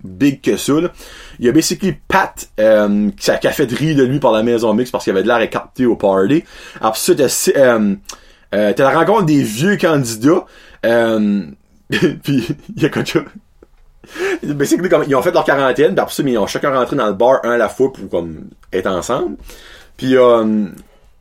big 0.03 0.41
que 0.41 0.57
ça. 0.57 0.73
Là. 0.73 0.91
Il 1.39 1.45
y 1.45 1.49
a 1.49 1.51
basically 1.51 1.93
Pat 2.07 2.49
euh, 2.59 3.09
qui, 3.17 3.31
a 3.31 3.51
fait 3.51 3.71
rire 3.71 3.95
de 3.95 4.03
lui 4.03 4.19
par 4.19 4.31
la 4.31 4.43
maison 4.43 4.73
mixte 4.73 4.91
parce 4.91 5.03
qu'il 5.03 5.11
avait 5.11 5.23
de 5.23 5.27
l'air 5.27 5.41
écarté 5.41 5.85
au 5.85 5.95
party. 5.95 6.43
Après 6.81 6.99
ça, 6.99 7.15
t'as, 7.15 7.51
euh, 7.57 7.95
euh, 8.55 8.73
la 8.77 8.89
rencontre 8.91 9.25
des 9.25 9.43
vieux 9.43 9.77
candidats. 9.77 10.45
Euh, 10.85 11.43
puis 12.23 12.47
il 12.75 12.83
y 12.83 12.85
a 12.85 12.89
comme 12.89 13.05
ça? 13.05 13.19
Basically, 14.43 14.89
comme, 14.89 15.03
ils 15.07 15.15
ont 15.15 15.21
fait 15.21 15.31
leur 15.31 15.43
quarantaine, 15.43 15.93
puis 15.93 15.99
après 15.99 16.13
ça, 16.13 16.23
mais 16.23 16.31
ils 16.31 16.37
ont 16.37 16.47
chacun 16.47 16.71
rentré 16.71 16.95
dans 16.95 17.07
le 17.07 17.13
bar 17.13 17.41
un 17.43 17.51
à 17.51 17.57
la 17.57 17.69
fois 17.69 17.91
pour 17.93 18.09
comme 18.09 18.49
être 18.73 18.87
ensemble. 18.87 19.37
Puis 19.97 20.15
euh, 20.17 20.65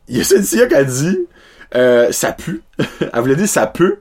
il 0.07 0.17
y 0.17 0.21
a 0.21 0.23
Cynthia 0.23 0.67
qui 0.67 0.75
a 0.75 0.83
dit 0.83 1.19
euh, 1.75 2.11
ça 2.11 2.31
pue. 2.31 2.63
elle 2.79 3.21
voulait 3.21 3.35
dire 3.35 3.47
ça 3.47 3.67
peut. 3.67 3.99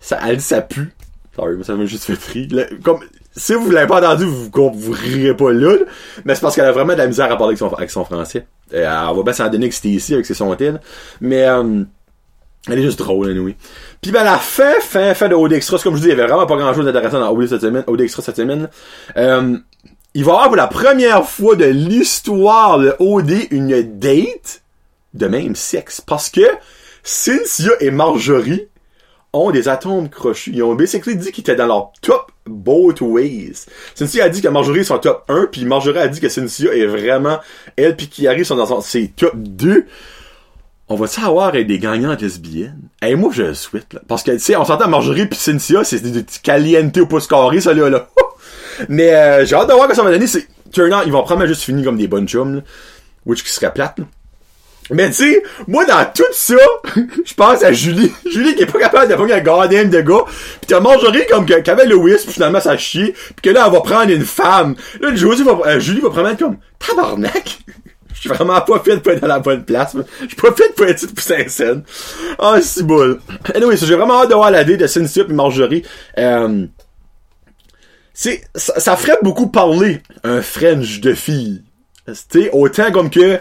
Ça, 0.00 0.18
elle 0.26 0.36
dit 0.36 0.44
ça 0.44 0.62
pue. 0.62 0.92
Sorry, 1.36 1.62
ça 1.64 1.74
m'a 1.74 1.84
juste 1.84 2.04
fait 2.04 2.32
rire. 2.32 2.66
Comme 2.82 3.00
si 3.36 3.54
vous 3.54 3.70
l'avez 3.70 3.86
pas 3.86 3.98
entendu, 3.98 4.24
vous, 4.24 4.50
vous 4.52 4.92
rirez 4.92 5.36
pas 5.36 5.52
là, 5.52 5.76
mais 6.24 6.34
c'est 6.34 6.40
parce 6.40 6.56
qu'elle 6.56 6.64
a 6.64 6.72
vraiment 6.72 6.94
de 6.94 6.98
la 6.98 7.06
misère 7.06 7.30
à 7.30 7.36
parler 7.36 7.56
avec 7.60 7.90
son, 7.90 8.04
français. 8.04 8.46
Et 8.72 8.78
elle 8.78 8.84
va 8.84 9.22
bien 9.22 9.32
s'en 9.32 9.48
donner 9.48 9.68
que 9.68 9.74
c'était 9.74 9.88
ici 9.88 10.14
avec 10.14 10.26
ses 10.26 10.34
sontaines. 10.34 10.80
Mais 11.20 11.44
euh, 11.44 11.84
elle 12.68 12.78
est 12.78 12.82
juste 12.82 12.98
drôle, 12.98 13.38
oui. 13.38 13.56
Puis 14.02 14.10
ben 14.10 14.24
la 14.24 14.36
fin, 14.36 14.72
fin, 14.80 15.14
fin 15.14 15.28
de 15.28 15.34
OD 15.34 15.52
Extra, 15.52 15.78
comme 15.78 15.94
je 15.94 16.00
vous 16.00 16.06
dis, 16.06 16.08
il 16.08 16.16
y 16.16 16.20
avait 16.20 16.26
vraiment 16.26 16.46
pas 16.46 16.56
grand 16.56 16.74
chose 16.74 16.84
d'intéressant 16.84 17.20
dans 17.20 17.30
OD 17.30 17.46
cette 17.46 17.60
semaine, 17.60 17.84
Extra 18.00 18.22
cette 18.22 18.36
semaine. 18.36 18.68
Euh, 19.16 19.56
il 20.14 20.24
va 20.24 20.32
y 20.32 20.34
avoir 20.34 20.48
pour 20.48 20.56
la 20.56 20.66
première 20.66 21.24
fois 21.24 21.54
de 21.54 21.64
l'histoire 21.64 22.78
de 22.78 22.94
OD 22.98 23.32
une 23.50 23.98
date 23.98 24.62
de 25.14 25.26
même 25.26 25.54
sexe. 25.54 26.00
Parce 26.00 26.30
que 26.30 26.42
Cynthia 27.02 27.70
et 27.80 27.90
Marjorie 27.90 28.68
ont 29.32 29.50
des 29.50 29.68
atomes 29.68 30.08
crochus. 30.08 30.52
Ils 30.52 30.62
ont 30.62 30.74
basically 30.74 31.16
dit 31.16 31.32
qu'ils 31.32 31.42
étaient 31.42 31.56
dans 31.56 31.66
leur 31.66 31.92
top 32.02 32.32
both 32.50 33.00
ways. 33.00 33.66
Cynthia 33.94 34.24
a 34.24 34.28
dit 34.28 34.42
que 34.42 34.48
Marjorie 34.48 34.80
est 34.80 34.84
son 34.84 34.98
top 34.98 35.24
1, 35.28 35.48
puis 35.50 35.64
Marjorie 35.64 35.98
a 35.98 36.08
dit 36.08 36.20
que 36.20 36.28
Cynthia 36.28 36.72
est 36.74 36.86
vraiment, 36.86 37.38
elle 37.76 37.96
puis 37.96 38.08
Kiari 38.08 38.44
sont 38.44 38.56
dans 38.56 38.80
ses 38.80 39.08
top 39.08 39.34
2. 39.36 39.86
On 40.88 40.96
va-tu 40.96 41.20
avoir 41.20 41.52
des 41.52 41.78
gagnantes 41.78 42.20
lesbiennes? 42.20 42.88
Et 43.00 43.14
moi, 43.14 43.30
je 43.32 43.44
le 43.44 43.54
souhaite, 43.54 43.92
là. 43.92 44.00
Parce 44.08 44.24
que, 44.24 44.32
tu 44.32 44.40
sais, 44.40 44.56
on 44.56 44.64
s'entend 44.64 44.88
Marjorie 44.88 45.26
puis 45.26 45.38
Cynthia, 45.38 45.84
c'est 45.84 46.00
des 46.00 46.22
petits 46.22 46.40
caliente 46.40 46.96
au 46.98 47.06
pouce 47.06 47.28
carré, 47.28 47.60
ça, 47.60 47.72
là, 47.72 47.88
là. 47.88 48.08
Mais, 48.88 49.14
euh, 49.14 49.46
j'ai 49.46 49.54
hâte 49.54 49.68
de 49.68 49.72
voir 49.72 49.86
que 49.86 49.94
ça 49.94 50.02
va 50.02 50.10
donner. 50.10 50.26
C'est, 50.26 50.48
turn 50.72 50.92
out, 50.92 51.02
ils 51.06 51.12
vont 51.12 51.22
probablement 51.22 51.46
juste 51.46 51.62
finir 51.62 51.84
comme 51.84 51.96
des 51.96 52.08
bonnes 52.08 52.26
chums, 52.26 52.56
là. 52.56 52.62
Which 53.24 53.44
qui 53.44 53.50
serait 53.50 53.72
plate, 53.72 54.00
là. 54.00 54.04
Mais 54.90 55.08
tu 55.08 55.16
sais, 55.16 55.42
moi 55.66 55.84
dans 55.84 56.04
tout 56.14 56.22
ça, 56.32 56.56
je 57.24 57.34
pense 57.34 57.62
à 57.62 57.72
Julie. 57.72 58.12
Julie 58.30 58.54
qui 58.54 58.62
est 58.62 58.66
pas 58.66 58.78
capable 58.78 59.10
de 59.10 59.14
prendre 59.14 59.32
un 59.32 59.40
gardien 59.40 59.84
de 59.84 60.00
gars. 60.00 60.24
Pis 60.60 60.66
t'as 60.68 60.80
Marjorie 60.80 61.26
comme 61.30 61.46
qu'avait 61.46 61.86
Louis, 61.86 62.16
pis 62.16 62.32
finalement 62.32 62.60
ça 62.60 62.76
chie. 62.76 63.12
Pis 63.36 63.42
que 63.42 63.50
là, 63.50 63.64
elle 63.66 63.72
va 63.72 63.80
prendre 63.80 64.10
une 64.10 64.24
femme. 64.24 64.74
Là, 65.00 65.14
Josie 65.14 65.42
va, 65.42 65.58
euh, 65.66 65.80
Julie 65.80 66.00
va 66.00 66.10
prendre 66.10 66.36
comme 66.36 66.58
tabarnak. 66.78 67.58
Je 68.12 68.28
suis 68.28 68.28
vraiment 68.28 68.60
pas 68.60 68.80
fait 68.80 68.98
pour 68.98 69.12
être 69.12 69.20
dans 69.20 69.28
la 69.28 69.38
bonne 69.38 69.64
place. 69.64 69.96
Je 70.20 70.26
suis 70.26 70.36
pas 70.36 70.52
fait 70.52 70.74
pour 70.74 70.84
être 70.84 71.06
pour 71.06 71.24
Saint-Saëns. 71.24 71.82
Ah, 72.38 72.56
oh, 72.56 72.60
c'est 72.60 72.82
boule. 72.82 73.18
Anyway, 73.54 73.78
j'ai 73.78 73.94
vraiment 73.94 74.20
hâte 74.20 74.28
de 74.28 74.34
voir 74.34 74.50
la 74.50 74.62
dé 74.62 74.76
de 74.76 74.86
Cynthia 74.86 75.24
et 75.26 75.32
Marjorie. 75.32 75.84
Euh, 76.18 76.66
c'est, 78.12 78.42
ça, 78.54 78.78
ça 78.78 78.96
ferait 78.96 79.16
beaucoup 79.22 79.46
parler 79.46 80.02
un 80.22 80.42
French 80.42 81.00
de 81.00 81.14
fille. 81.14 81.62
Tu 82.30 82.50
autant 82.52 82.92
comme 82.92 83.08
que 83.08 83.38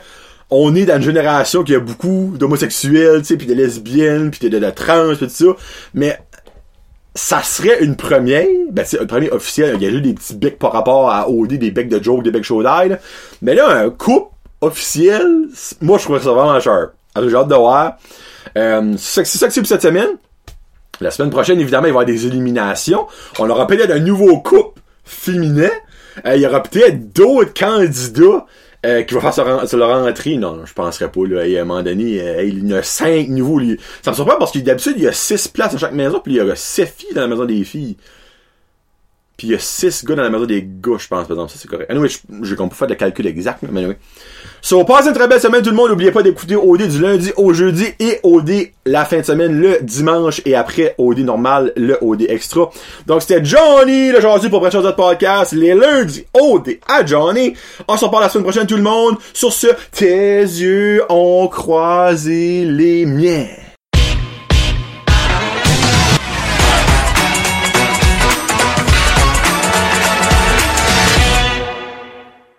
on 0.50 0.76
est 0.76 0.86
dans 0.86 0.96
une 0.96 1.04
génération 1.04 1.64
qui 1.64 1.76
a 1.76 1.80
beaucoup 1.80 2.34
d'homosexuels, 2.38 3.20
tu 3.20 3.26
sais, 3.26 3.38
puis 3.38 3.48
de 3.48 3.54
lesbiennes, 3.54 4.32
puis 4.32 4.50
de, 4.50 4.58
de, 4.58 4.66
de 4.66 4.72
trans, 4.72 5.12
pis 5.12 5.18
tout 5.18 5.30
ça. 5.30 5.46
Mais 5.94 6.18
ça 7.16 7.42
serait 7.44 7.84
une 7.84 7.96
première, 7.96 8.48
ben 8.72 8.86
c'est 8.86 9.00
une 9.00 9.08
première 9.08 9.34
officielle, 9.34 9.76
il 9.76 9.84
y 9.84 9.86
a 9.86 9.90
eu 9.90 10.02
des 10.02 10.14
petits 10.14 10.36
becs 10.36 10.58
par 10.58 10.72
rapport 10.72 11.10
à 11.10 11.30
OD, 11.30 11.54
des 11.54 11.72
becs 11.72 11.90
de 11.90 12.02
joke, 12.02 12.24
des 12.24 12.32
becs 12.32 12.44
chaud 12.44 12.64
Mais 13.42 13.56
là, 13.56 13.70
un 13.70 13.90
couple 13.90 14.34
officiel, 14.62 15.48
moi 15.82 15.98
je 15.98 16.04
trouve 16.04 16.22
ça 16.22 16.32
vraiment 16.32 16.60
cher. 16.60 16.90
J'ai 17.16 17.36
hâte 17.36 17.48
de 17.48 17.56
voir. 17.56 17.98
Euh, 18.58 18.94
c'est 18.98 19.26
ça 19.26 19.48
que 19.48 19.54
c'est 19.54 19.62
pour 19.62 19.68
cette 19.68 19.82
semaine. 19.82 20.10
La 21.02 21.12
semaine 21.12 21.30
prochaine, 21.30 21.60
évidemment, 21.60 21.88
il 21.88 21.94
va 21.94 22.00
y 22.00 22.04
avoir 22.04 22.06
des 22.06 22.26
éliminations. 22.26 23.08
On 23.40 23.50
aura 23.50 23.68
peut-être 23.68 23.92
un 23.92 24.00
nouveau 24.00 24.40
couple 24.42 24.80
féminin. 25.04 25.70
Euh, 26.26 26.36
il 26.36 26.42
y 26.42 26.48
aura 26.48 26.62
peut-être 26.62 27.14
d'autres 27.14 27.54
candidats 27.54 28.46
euh, 28.86 29.04
qui 29.04 29.14
va 29.14 29.22
faire 29.22 29.34
sur, 29.34 29.68
sur 29.68 29.78
leur 29.78 29.90
entrée. 29.90 30.38
Non, 30.38 30.66
je 30.66 30.74
penserais 30.74 31.12
pas. 31.12 31.26
Là, 31.26 31.42
à 31.42 31.62
un 31.62 31.66
moment 31.66 31.84
donné, 31.84 32.22
euh, 32.22 32.44
il 32.44 32.68
y 32.68 32.74
a 32.74 32.84
cinq 32.84 33.28
nouveaux. 33.30 33.62
Ça 34.02 34.12
me 34.12 34.16
surprend 34.16 34.38
parce 34.38 34.52
que 34.52 34.60
d'habitude, 34.60 34.94
il 34.98 35.04
y 35.04 35.08
a 35.08 35.14
six 35.14 35.48
places 35.48 35.76
à 35.76 35.78
chaque 35.78 35.94
maison, 35.94 36.20
puis 36.24 36.34
il 36.34 36.38
y 36.38 36.40
a 36.40 36.56
sept 36.56 36.94
filles 36.98 37.14
dans 37.14 37.22
la 37.22 37.28
maison 37.28 37.46
des 37.46 37.64
filles. 37.64 37.98
Puis 39.40 39.48
il 39.48 39.52
y 39.52 39.56
a 39.56 39.60
6 39.60 40.04
gars 40.04 40.16
dans 40.16 40.24
la 40.24 40.30
maison 40.30 40.44
des 40.44 40.62
gars, 40.62 40.98
je 40.98 41.08
pense, 41.08 41.26
par 41.26 41.32
exemple. 41.32 41.50
Ça, 41.50 41.56
c'est 41.58 41.70
correct. 41.70 41.90
Anyway, 41.90 42.10
je 42.42 42.56
pas 42.56 42.70
faire 42.72 42.90
le 42.90 42.96
calcul 42.96 43.26
exact, 43.26 43.60
mais 43.62 43.80
anyway. 43.80 43.98
So, 44.62 44.84
passez 44.84 45.08
une 45.08 45.14
très 45.14 45.30
belle 45.30 45.40
semaine 45.40 45.62
tout 45.62 45.70
le 45.70 45.78
monde. 45.78 45.92
N'oubliez 45.92 46.12
pas 46.12 46.22
d'écouter 46.22 46.58
OD 46.58 46.82
du 46.90 47.00
lundi 47.00 47.32
au 47.38 47.54
jeudi 47.54 47.86
et 48.02 48.20
OD 48.24 48.52
la 48.86 49.06
fin 49.06 49.20
de 49.20 49.24
semaine 49.24 49.58
le 49.62 49.78
dimanche 49.82 50.42
et 50.44 50.56
après 50.56 50.94
OD 50.98 51.20
normal, 51.20 51.72
le 51.78 51.98
OD 52.02 52.24
extra. 52.24 52.70
Donc 53.08 53.22
c'était 53.22 53.46
Johnny, 53.46 54.12
le 54.12 54.50
pour 54.50 54.60
Prêcher 54.60 54.82
de 54.82 54.92
podcast, 54.92 55.54
les 55.54 55.74
lundis 55.74 56.26
OD 56.34 56.80
à 56.86 57.06
Johnny. 57.06 57.54
On 57.88 57.96
se 57.96 58.04
reparle 58.04 58.24
la 58.24 58.30
semaine 58.30 58.44
prochaine 58.44 58.68
tout 58.68 58.76
le 58.76 58.84
monde. 58.84 59.16
Sur 59.32 59.54
ce, 59.54 59.68
tes 59.94 60.42
yeux 60.42 61.02
ont 61.08 61.48
croisé 61.48 62.66
les 62.66 63.06
miens. 63.06 63.48